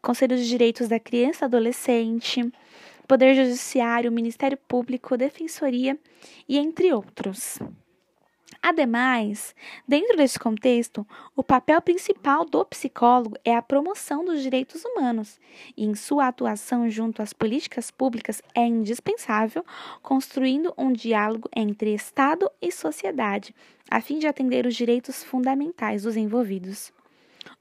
Conselho 0.00 0.36
de 0.38 0.48
Direitos 0.48 0.88
da 0.88 0.98
Criança 0.98 1.44
e 1.44 1.46
Adolescente, 1.46 2.50
Poder 3.06 3.34
Judiciário, 3.34 4.10
Ministério 4.10 4.56
Público, 4.66 5.16
Defensoria 5.16 5.96
e 6.48 6.58
entre 6.58 6.90
outros. 6.92 7.58
Ademais, 8.62 9.54
dentro 9.86 10.16
deste 10.16 10.38
contexto, 10.38 11.06
o 11.34 11.42
papel 11.42 11.80
principal 11.80 12.44
do 12.44 12.64
psicólogo 12.64 13.36
é 13.44 13.54
a 13.54 13.62
promoção 13.62 14.24
dos 14.24 14.42
direitos 14.42 14.84
humanos, 14.84 15.38
e 15.76 15.84
em 15.84 15.94
sua 15.94 16.28
atuação 16.28 16.88
junto 16.88 17.22
às 17.22 17.32
políticas 17.32 17.90
públicas 17.90 18.42
é 18.54 18.66
indispensável 18.66 19.64
construindo 20.02 20.74
um 20.76 20.92
diálogo 20.92 21.48
entre 21.54 21.94
Estado 21.94 22.50
e 22.60 22.72
sociedade, 22.72 23.54
a 23.90 24.00
fim 24.00 24.18
de 24.18 24.26
atender 24.26 24.66
os 24.66 24.74
direitos 24.74 25.22
fundamentais 25.22 26.02
dos 26.02 26.16
envolvidos. 26.16 26.92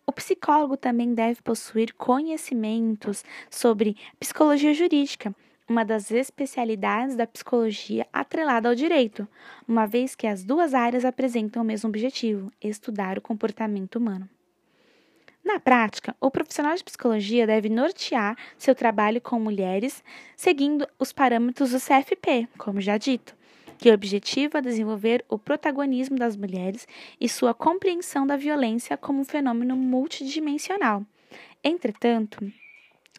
O 0.08 0.12
psicólogo 0.12 0.78
também 0.78 1.14
deve 1.14 1.42
possuir 1.42 1.94
conhecimentos 1.94 3.24
sobre 3.50 3.96
psicologia 4.20 4.74
jurídica, 4.74 5.36
uma 5.68 5.84
das 5.84 6.12
especialidades 6.12 7.16
da 7.16 7.26
psicologia 7.26 8.08
atrelada 8.14 8.70
ao 8.70 8.76
direito, 8.76 9.28
uma 9.68 9.86
vez 9.86 10.16
que 10.16 10.28
as 10.28 10.44
duas 10.44 10.74
áreas 10.74 11.04
apresentam 11.04 11.62
o 11.62 11.66
mesmo 11.66 11.90
objetivo: 11.90 12.52
estudar 12.62 13.18
o 13.18 13.22
comportamento 13.22 13.96
humano. 13.96 14.30
Na 15.44 15.60
prática, 15.60 16.16
o 16.20 16.32
profissional 16.32 16.76
de 16.76 16.84
psicologia 16.84 17.46
deve 17.46 17.70
nortear 17.70 18.36
seu 18.58 18.74
trabalho 18.74 19.22
com 19.22 19.40
mulheres 19.40 20.04
seguindo 20.36 20.88
os 20.98 21.14
parâmetros 21.14 21.70
do 21.70 21.80
CFP, 21.80 22.48
como 22.58 22.82
já 22.82 22.98
dito, 22.98 23.36
que 23.78 23.92
objetiva 23.92 24.60
desenvolver 24.60 25.24
o 25.30 25.38
protagonismo 25.38 26.18
das 26.18 26.36
mulheres 26.36 26.88
e 27.22 27.30
sua 27.30 27.54
compreensão 27.54 28.26
da 28.26 28.36
violência 28.36 28.98
como 28.98 29.20
um 29.20 29.24
fenômeno 29.24 29.76
multidimensional. 29.76 31.04
Entretanto, 31.64 32.52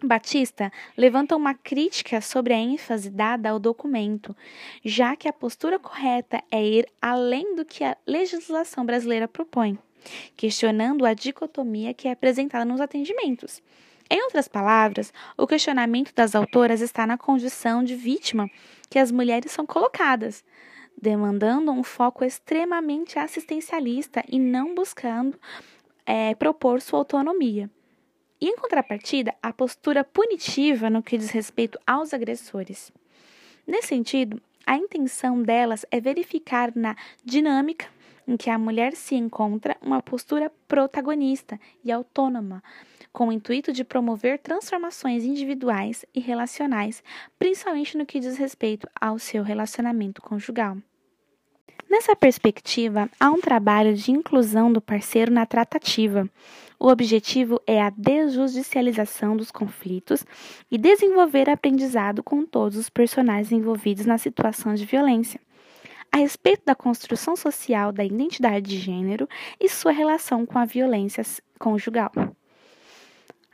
Batista 0.03 0.71
levanta 0.95 1.35
uma 1.35 1.55
crítica 1.55 2.21
sobre 2.21 2.53
a 2.53 2.59
ênfase 2.59 3.09
dada 3.09 3.49
ao 3.49 3.59
documento, 3.59 4.37
já 4.85 5.17
que 5.17 5.27
a 5.27 5.33
postura 5.33 5.79
correta 5.79 6.43
é 6.51 6.63
ir 6.63 6.87
além 7.01 7.57
do 7.57 7.65
que 7.65 7.83
a 7.83 7.97
legislação 8.07 8.85
brasileira 8.85 9.27
propõe, 9.27 9.79
questionando 10.37 11.07
a 11.07 11.15
dicotomia 11.15 11.95
que 11.95 12.09
é 12.09 12.13
apresentada 12.13 12.65
nos 12.67 12.79
atendimentos. 12.81 13.63
Em 14.11 14.23
outras 14.23 14.47
palavras, 14.47 15.13
o 15.37 15.47
questionamento 15.47 16.15
das 16.15 16.35
autoras 16.35 16.83
está 16.83 17.07
na 17.07 17.17
condição 17.17 17.83
de 17.83 17.97
vítima 17.97 18.51
que 18.91 18.99
as 18.99 19.11
mulheres 19.11 19.51
são 19.51 19.65
colocadas, 19.65 20.45
demandando 21.01 21.73
um 21.73 21.83
foco 21.83 22.23
extremamente 22.23 23.19
assistencialista 23.19 24.23
e 24.29 24.39
não 24.39 24.75
buscando 24.75 25.41
é, 26.05 26.35
propor 26.35 26.83
sua 26.83 26.99
autonomia. 26.99 27.71
E, 28.41 28.49
em 28.49 28.57
contrapartida, 28.57 29.35
a 29.43 29.53
postura 29.53 30.05
punitiva 30.05 30.91
no 30.91 31.03
que 31.03 31.17
diz 31.17 31.31
respeito 31.31 31.79
aos 31.87 32.13
agressores. 32.13 32.93
Nesse 33.67 33.89
sentido, 33.89 34.41
a 34.67 34.77
intenção 34.77 35.43
delas 35.43 35.87
é 35.91 36.01
verificar 36.01 36.73
na 36.75 36.97
dinâmica 37.25 37.87
em 38.27 38.37
que 38.37 38.51
a 38.51 38.59
mulher 38.59 38.95
se 38.95 39.15
encontra 39.15 39.77
uma 39.81 40.03
postura 40.03 40.51
protagonista 40.67 41.59
e 41.85 41.93
autônoma, 41.93 42.63
com 43.13 43.29
o 43.29 43.33
intuito 43.33 43.73
de 43.73 43.85
promover 43.85 44.39
transformações 44.39 45.25
individuais 45.25 46.05
e 46.15 46.21
relacionais, 46.21 47.03
principalmente 47.39 47.97
no 47.97 48.05
que 48.05 48.21
diz 48.21 48.37
respeito 48.37 48.89
ao 49.01 49.19
seu 49.19 49.43
relacionamento 49.43 50.21
conjugal. 50.21 50.77
Nessa 51.89 52.17
perspectiva, 52.17 53.09
há 53.19 53.31
um 53.31 53.41
trabalho 53.41 53.95
de 53.95 54.11
inclusão 54.11 54.73
do 54.73 54.81
parceiro 54.81 55.33
na 55.33 55.47
tratativa. 55.47 56.29
O 56.79 56.89
objetivo 56.89 57.61
é 57.67 57.81
a 57.81 57.91
desjudicialização 57.91 59.37
dos 59.37 59.51
conflitos 59.53 60.25
e 60.71 60.77
desenvolver 60.77 61.49
aprendizado 61.49 62.23
com 62.23 62.45
todos 62.45 62.77
os 62.77 62.91
personagens 62.91 63.53
envolvidos 63.53 64.05
na 64.05 64.19
situação 64.19 64.75
de 64.75 64.85
violência, 64.85 65.41
a 66.13 66.19
respeito 66.19 66.65
da 66.67 66.75
construção 66.75 67.37
social 67.37 67.93
da 67.93 68.05
identidade 68.05 68.69
de 68.69 68.79
gênero 68.79 69.29
e 69.61 69.69
sua 69.69 69.93
relação 69.93 70.45
com 70.45 70.59
a 70.59 70.65
violência 70.65 71.23
conjugal. 71.59 72.11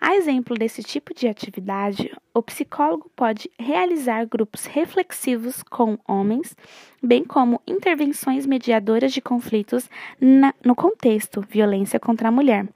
A 0.04 0.16
exemplo 0.16 0.56
desse 0.56 0.82
tipo 0.82 1.14
de 1.14 1.28
atividade, 1.28 2.10
o 2.34 2.42
psicólogo 2.42 3.08
pode 3.14 3.48
realizar 3.56 4.26
grupos 4.26 4.66
reflexivos 4.66 5.62
com 5.62 5.96
homens, 6.08 6.56
bem 7.00 7.22
como 7.22 7.62
intervenções 7.64 8.44
mediadoras 8.44 9.12
de 9.12 9.20
conflitos 9.20 9.88
na, 10.20 10.52
no 10.64 10.74
contexto 10.74 11.40
violência 11.40 12.00
contra 12.00 12.30
a 12.30 12.32
mulher. 12.32 12.66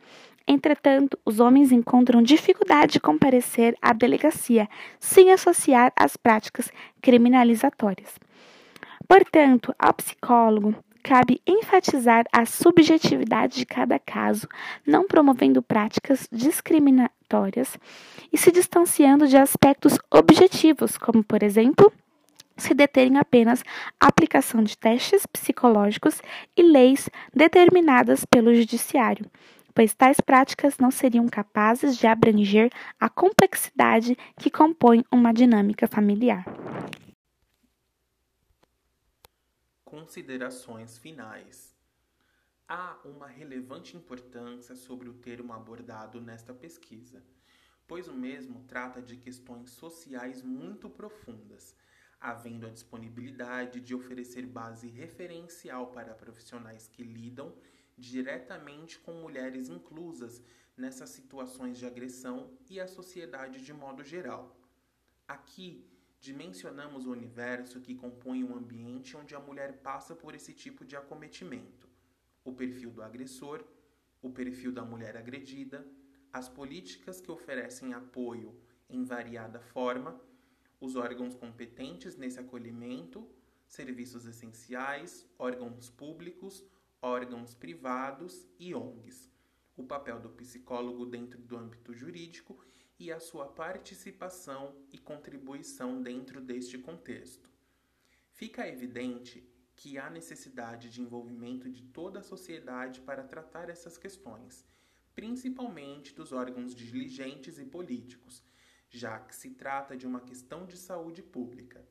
Entretanto, 0.47 1.19
os 1.25 1.41
homens 1.41 1.73
encontram 1.73 2.23
dificuldade 2.23 2.93
de 2.93 3.01
comparecer 3.01 3.77
à 3.83 3.93
delegacia 3.93 4.69
sem 5.01 5.33
associar 5.33 5.93
as 5.97 6.17
práticas 6.17 6.71
criminalizatórias. 7.03 8.21
Portanto, 9.09 9.75
ao 9.77 9.95
psicólogo 9.95 10.77
cabe 11.07 11.41
enfatizar 11.47 12.25
a 12.33 12.45
subjetividade 12.45 13.59
de 13.59 13.65
cada 13.65 13.97
caso, 13.97 14.49
não 14.85 15.07
promovendo 15.07 15.63
práticas 15.63 16.29
discriminatórias 16.33 17.79
e 18.33 18.37
se 18.37 18.51
distanciando 18.51 19.29
de 19.29 19.37
aspectos 19.37 19.97
objetivos, 20.11 20.99
como, 20.99 21.23
por 21.23 21.45
exemplo, 21.45 21.93
se 22.57 22.75
deterem 22.75 23.19
apenas 23.19 23.63
a 24.01 24.09
aplicação 24.09 24.65
de 24.65 24.77
testes 24.77 25.25
psicológicos 25.27 26.21
e 26.57 26.63
leis 26.65 27.09
determinadas 27.33 28.25
pelo 28.25 28.53
judiciário, 28.53 29.31
pois 29.73 29.95
tais 29.95 30.21
práticas 30.21 30.77
não 30.79 30.91
seriam 30.91 31.29
capazes 31.29 31.97
de 31.97 32.09
abranger 32.09 32.69
a 32.99 33.09
complexidade 33.09 34.19
que 34.37 34.51
compõe 34.51 35.05
uma 35.13 35.33
dinâmica 35.33 35.87
familiar. 35.87 36.45
Considerações 39.87 40.99
finais. 40.99 41.73
Há 42.67 42.99
uma 43.05 43.29
relevante 43.29 43.97
importância 43.97 44.75
sobre 44.75 45.09
o 45.09 45.15
termo 45.15 45.53
abordado 45.53 46.21
nesta 46.21 46.53
pesquisa, 46.53 47.25
pois 47.87 48.09
o 48.09 48.13
mesmo 48.13 48.65
trata 48.65 49.01
de 49.01 49.17
questões 49.17 49.71
sociais 49.71 50.43
muito 50.43 50.91
profundas, 50.91 51.77
havendo 52.21 52.67
a 52.67 52.71
disponibilidade 52.71 53.81
de 53.81 53.95
oferecer 53.95 54.45
base 54.45 54.89
referencial 54.89 55.93
para 55.93 56.17
profissionais 56.17 56.89
que 56.89 57.05
lidam 57.05 57.55
diretamente 57.97 58.99
com 58.99 59.13
mulheres 59.13 59.69
inclusas 59.69 60.43
nessas 60.77 61.11
situações 61.11 61.79
de 61.79 61.87
agressão 61.87 62.59
e 62.69 62.81
a 62.81 62.89
sociedade 62.89 63.65
de 63.65 63.73
modo 63.73 64.03
geral. 64.03 64.61
Aqui, 65.29 65.89
dimensionamos 66.21 67.07
o 67.07 67.13
universo 67.13 67.81
que 67.81 67.95
compõe 67.95 68.43
um 68.43 68.57
ambiente 68.57 69.17
onde 69.17 69.35
a 69.35 69.41
mulher 69.41 69.81
passa 69.83 70.15
por 70.15 70.35
esse 70.35 70.53
tipo 70.53 70.85
de 70.85 70.97
acometimento: 70.97 71.89
o 72.45 72.53
perfil 72.53 72.91
do 72.91 73.03
agressor, 73.03 73.65
o 74.23 74.31
perfil 74.31 74.73
da 74.73 74.85
mulher 74.85 75.17
agredida, 75.17 75.87
as 76.33 76.49
políticas 76.49 77.21
que 77.21 77.31
oferecem 77.31 77.95
apoio 77.95 78.59
em 78.89 79.05
variada 79.05 79.61
forma, 79.61 80.21
os 80.81 80.97
órgãos 80.97 81.35
competentes 81.35 82.17
nesse 82.17 82.39
acolhimento, 82.39 83.29
serviços 83.67 84.27
essenciais, 84.27 85.27
órgãos 85.39 85.91
públicos, 85.91 86.65
órgãos 87.01 87.55
privados 87.55 88.47
e 88.59 88.75
ONGs, 88.75 89.31
o 89.77 89.85
papel 89.85 90.21
do 90.21 90.31
psicólogo 90.31 91.07
dentro 91.07 91.41
do 91.41 91.57
âmbito 91.57 91.95
jurídico 91.95 92.59
e 92.99 93.13
a 93.13 93.21
sua 93.21 93.47
participação 93.47 94.75
e 94.91 94.99
contribuição 94.99 96.03
dentro 96.03 96.41
deste 96.41 96.79
contexto. 96.79 97.51
Fica 98.33 98.67
evidente 98.67 99.47
que 99.75 99.99
há 99.99 100.09
necessidade 100.09 100.89
de 100.89 101.03
envolvimento 101.03 101.69
de 101.69 101.83
toda 101.83 102.21
a 102.21 102.23
sociedade 102.23 103.01
para 103.03 103.23
tratar 103.23 103.69
essas 103.69 103.99
questões, 103.99 104.65
principalmente 105.15 106.15
dos 106.15 106.33
órgãos 106.33 106.75
diligentes 106.75 107.59
e 107.59 107.65
políticos, 107.65 108.43
já 108.89 109.19
que 109.19 109.37
se 109.37 109.51
trata 109.51 109.97
de 109.97 110.07
uma 110.07 110.21
questão 110.21 110.65
de 110.65 110.77
saúde 110.77 111.23
pública, 111.23 111.87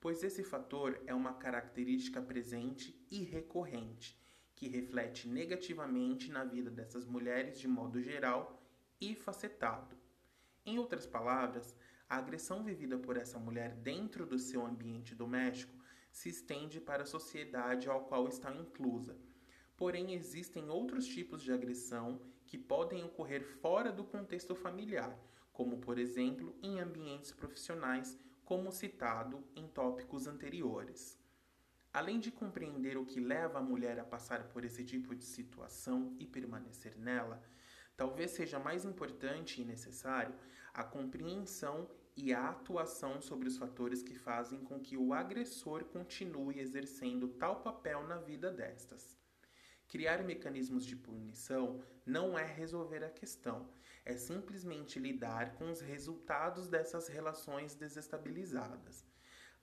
pois 0.00 0.22
esse 0.22 0.44
fator 0.44 1.00
é 1.06 1.14
uma 1.14 1.34
característica 1.34 2.22
presente 2.22 2.94
e 3.10 3.24
recorrente, 3.24 4.16
que 4.54 4.68
reflete 4.68 5.26
negativamente 5.26 6.30
na 6.30 6.44
vida 6.44 6.70
dessas 6.70 7.04
mulheres 7.04 7.58
de 7.58 7.66
modo 7.66 8.00
geral 8.00 8.62
e 9.00 9.14
facetado. 9.14 10.03
Em 10.66 10.78
outras 10.78 11.06
palavras, 11.06 11.76
a 12.08 12.16
agressão 12.16 12.64
vivida 12.64 12.98
por 12.98 13.16
essa 13.16 13.38
mulher 13.38 13.74
dentro 13.74 14.24
do 14.24 14.38
seu 14.38 14.64
ambiente 14.64 15.14
doméstico 15.14 15.74
se 16.10 16.28
estende 16.28 16.80
para 16.80 17.02
a 17.02 17.06
sociedade 17.06 17.88
ao 17.88 18.04
qual 18.04 18.28
está 18.28 18.54
inclusa. 18.54 19.18
Porém, 19.76 20.14
existem 20.14 20.70
outros 20.70 21.06
tipos 21.06 21.42
de 21.42 21.52
agressão 21.52 22.20
que 22.46 22.56
podem 22.56 23.02
ocorrer 23.02 23.42
fora 23.42 23.90
do 23.90 24.04
contexto 24.04 24.54
familiar, 24.54 25.18
como, 25.52 25.78
por 25.78 25.98
exemplo, 25.98 26.56
em 26.62 26.80
ambientes 26.80 27.32
profissionais, 27.32 28.18
como 28.44 28.70
citado 28.70 29.44
em 29.56 29.66
tópicos 29.66 30.26
anteriores. 30.26 31.18
Além 31.92 32.18
de 32.18 32.30
compreender 32.30 32.96
o 32.96 33.04
que 33.04 33.20
leva 33.20 33.58
a 33.58 33.62
mulher 33.62 33.98
a 33.98 34.04
passar 34.04 34.48
por 34.48 34.64
esse 34.64 34.84
tipo 34.84 35.14
de 35.14 35.24
situação 35.24 36.14
e 36.18 36.26
permanecer 36.26 36.96
nela, 36.98 37.42
Talvez 37.96 38.32
seja 38.32 38.58
mais 38.58 38.84
importante 38.84 39.60
e 39.60 39.64
necessário 39.64 40.34
a 40.72 40.82
compreensão 40.82 41.88
e 42.16 42.32
a 42.32 42.50
atuação 42.50 43.20
sobre 43.20 43.48
os 43.48 43.56
fatores 43.56 44.02
que 44.02 44.14
fazem 44.14 44.60
com 44.60 44.80
que 44.80 44.96
o 44.96 45.12
agressor 45.12 45.84
continue 45.84 46.60
exercendo 46.60 47.28
tal 47.28 47.60
papel 47.60 48.06
na 48.06 48.18
vida 48.18 48.50
destas. 48.50 49.16
Criar 49.88 50.24
mecanismos 50.24 50.84
de 50.84 50.96
punição 50.96 51.80
não 52.04 52.38
é 52.38 52.44
resolver 52.44 53.04
a 53.04 53.10
questão, 53.10 53.68
é 54.04 54.16
simplesmente 54.16 54.98
lidar 54.98 55.54
com 55.54 55.70
os 55.70 55.80
resultados 55.80 56.68
dessas 56.68 57.08
relações 57.08 57.74
desestabilizadas. 57.74 59.04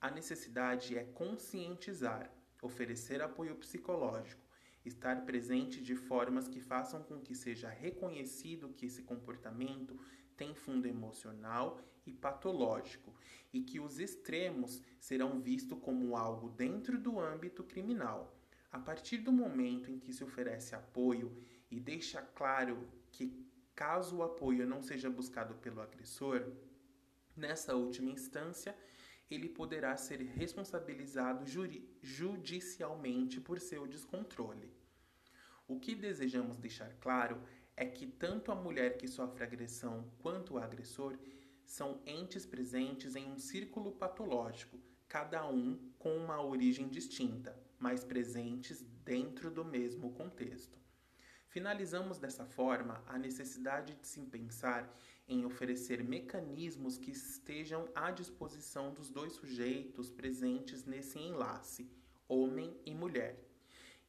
A 0.00 0.10
necessidade 0.10 0.96
é 0.96 1.04
conscientizar, 1.04 2.30
oferecer 2.62 3.20
apoio 3.22 3.54
psicológico, 3.56 4.41
estar 4.84 5.24
presente 5.24 5.82
de 5.82 5.94
formas 5.94 6.48
que 6.48 6.60
façam 6.60 7.02
com 7.02 7.20
que 7.20 7.34
seja 7.34 7.68
reconhecido 7.68 8.70
que 8.70 8.86
esse 8.86 9.02
comportamento 9.02 9.98
tem 10.36 10.54
fundo 10.54 10.86
emocional 10.86 11.80
e 12.04 12.12
patológico 12.12 13.14
e 13.52 13.60
que 13.62 13.78
os 13.78 13.98
extremos 13.98 14.82
serão 14.98 15.40
vistos 15.40 15.78
como 15.80 16.16
algo 16.16 16.48
dentro 16.50 16.98
do 16.98 17.20
âmbito 17.20 17.62
criminal. 17.62 18.36
A 18.70 18.78
partir 18.78 19.18
do 19.18 19.30
momento 19.30 19.90
em 19.90 19.98
que 19.98 20.12
se 20.12 20.24
oferece 20.24 20.74
apoio 20.74 21.36
e 21.70 21.78
deixa 21.78 22.22
claro 22.22 22.88
que, 23.10 23.46
caso 23.74 24.16
o 24.16 24.22
apoio 24.22 24.66
não 24.66 24.82
seja 24.82 25.10
buscado 25.10 25.54
pelo 25.56 25.80
agressor, 25.80 26.50
nessa 27.36 27.74
última 27.74 28.10
instância, 28.10 28.76
ele 29.34 29.48
poderá 29.48 29.96
ser 29.96 30.20
responsabilizado 30.20 31.44
judicialmente 32.02 33.40
por 33.40 33.58
seu 33.60 33.86
descontrole. 33.86 34.72
O 35.66 35.78
que 35.78 35.94
desejamos 35.94 36.56
deixar 36.56 36.92
claro 37.00 37.42
é 37.76 37.86
que 37.86 38.06
tanto 38.06 38.52
a 38.52 38.54
mulher 38.54 38.96
que 38.98 39.08
sofre 39.08 39.44
agressão 39.44 40.12
quanto 40.18 40.54
o 40.54 40.58
agressor 40.58 41.18
são 41.64 42.02
entes 42.04 42.44
presentes 42.44 43.16
em 43.16 43.30
um 43.30 43.38
círculo 43.38 43.92
patológico, 43.92 44.78
cada 45.08 45.48
um 45.48 45.90
com 45.98 46.16
uma 46.16 46.42
origem 46.42 46.88
distinta, 46.88 47.58
mas 47.78 48.04
presentes 48.04 48.82
dentro 49.04 49.50
do 49.50 49.64
mesmo 49.64 50.12
contexto. 50.12 50.78
Finalizamos 51.48 52.18
dessa 52.18 52.44
forma 52.44 53.02
a 53.06 53.18
necessidade 53.18 53.94
de 53.94 54.06
se 54.06 54.20
pensar 54.22 54.90
em 55.28 55.44
oferecer 55.44 56.02
mecanismos 56.02 56.98
que 56.98 57.10
estejam 57.10 57.88
à 57.94 58.10
disposição 58.10 58.92
dos 58.92 59.10
dois 59.10 59.34
sujeitos 59.34 60.10
presentes 60.10 60.84
nesse 60.84 61.18
enlace, 61.18 61.90
homem 62.28 62.76
e 62.84 62.94
mulher, 62.94 63.38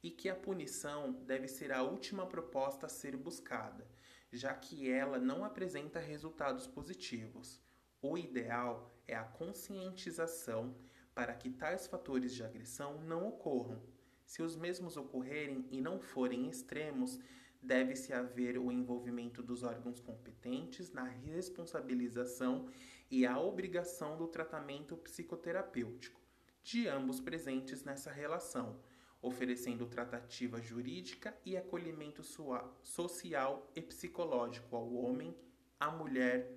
e 0.02 0.10
que 0.10 0.28
a 0.28 0.34
punição 0.34 1.12
deve 1.24 1.48
ser 1.48 1.72
a 1.72 1.82
última 1.82 2.26
proposta 2.26 2.86
a 2.86 2.88
ser 2.88 3.16
buscada, 3.16 3.88
já 4.32 4.52
que 4.54 4.90
ela 4.90 5.18
não 5.18 5.44
apresenta 5.44 5.98
resultados 5.98 6.66
positivos. 6.66 7.62
O 8.02 8.18
ideal 8.18 8.94
é 9.06 9.14
a 9.14 9.24
conscientização 9.24 10.76
para 11.14 11.32
que 11.34 11.48
tais 11.48 11.86
fatores 11.86 12.34
de 12.34 12.42
agressão 12.42 13.00
não 13.02 13.28
ocorram. 13.28 13.80
Se 14.26 14.42
os 14.42 14.56
mesmos 14.56 14.96
ocorrerem 14.96 15.66
e 15.70 15.80
não 15.80 16.00
forem 16.00 16.48
extremos, 16.48 17.20
deve-se 17.64 18.12
haver 18.12 18.58
o 18.58 18.70
envolvimento 18.70 19.42
dos 19.42 19.62
órgãos 19.62 20.00
competentes 20.00 20.92
na 20.92 21.04
responsabilização 21.04 22.68
e 23.10 23.26
a 23.26 23.38
obrigação 23.38 24.16
do 24.16 24.28
tratamento 24.28 24.96
psicoterapêutico 24.96 26.20
de 26.62 26.88
ambos 26.88 27.20
presentes 27.20 27.84
nessa 27.84 28.10
relação, 28.10 28.80
oferecendo 29.20 29.86
tratativa 29.86 30.60
jurídica 30.60 31.36
e 31.44 31.56
acolhimento 31.56 32.22
social 32.82 33.70
e 33.74 33.82
psicológico 33.82 34.74
ao 34.76 34.94
homem, 34.94 35.36
à 35.78 35.90
mulher, 35.90 36.50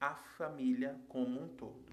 à 0.00 0.14
família 0.14 1.00
como 1.08 1.40
um 1.40 1.48
todo. 1.48 1.91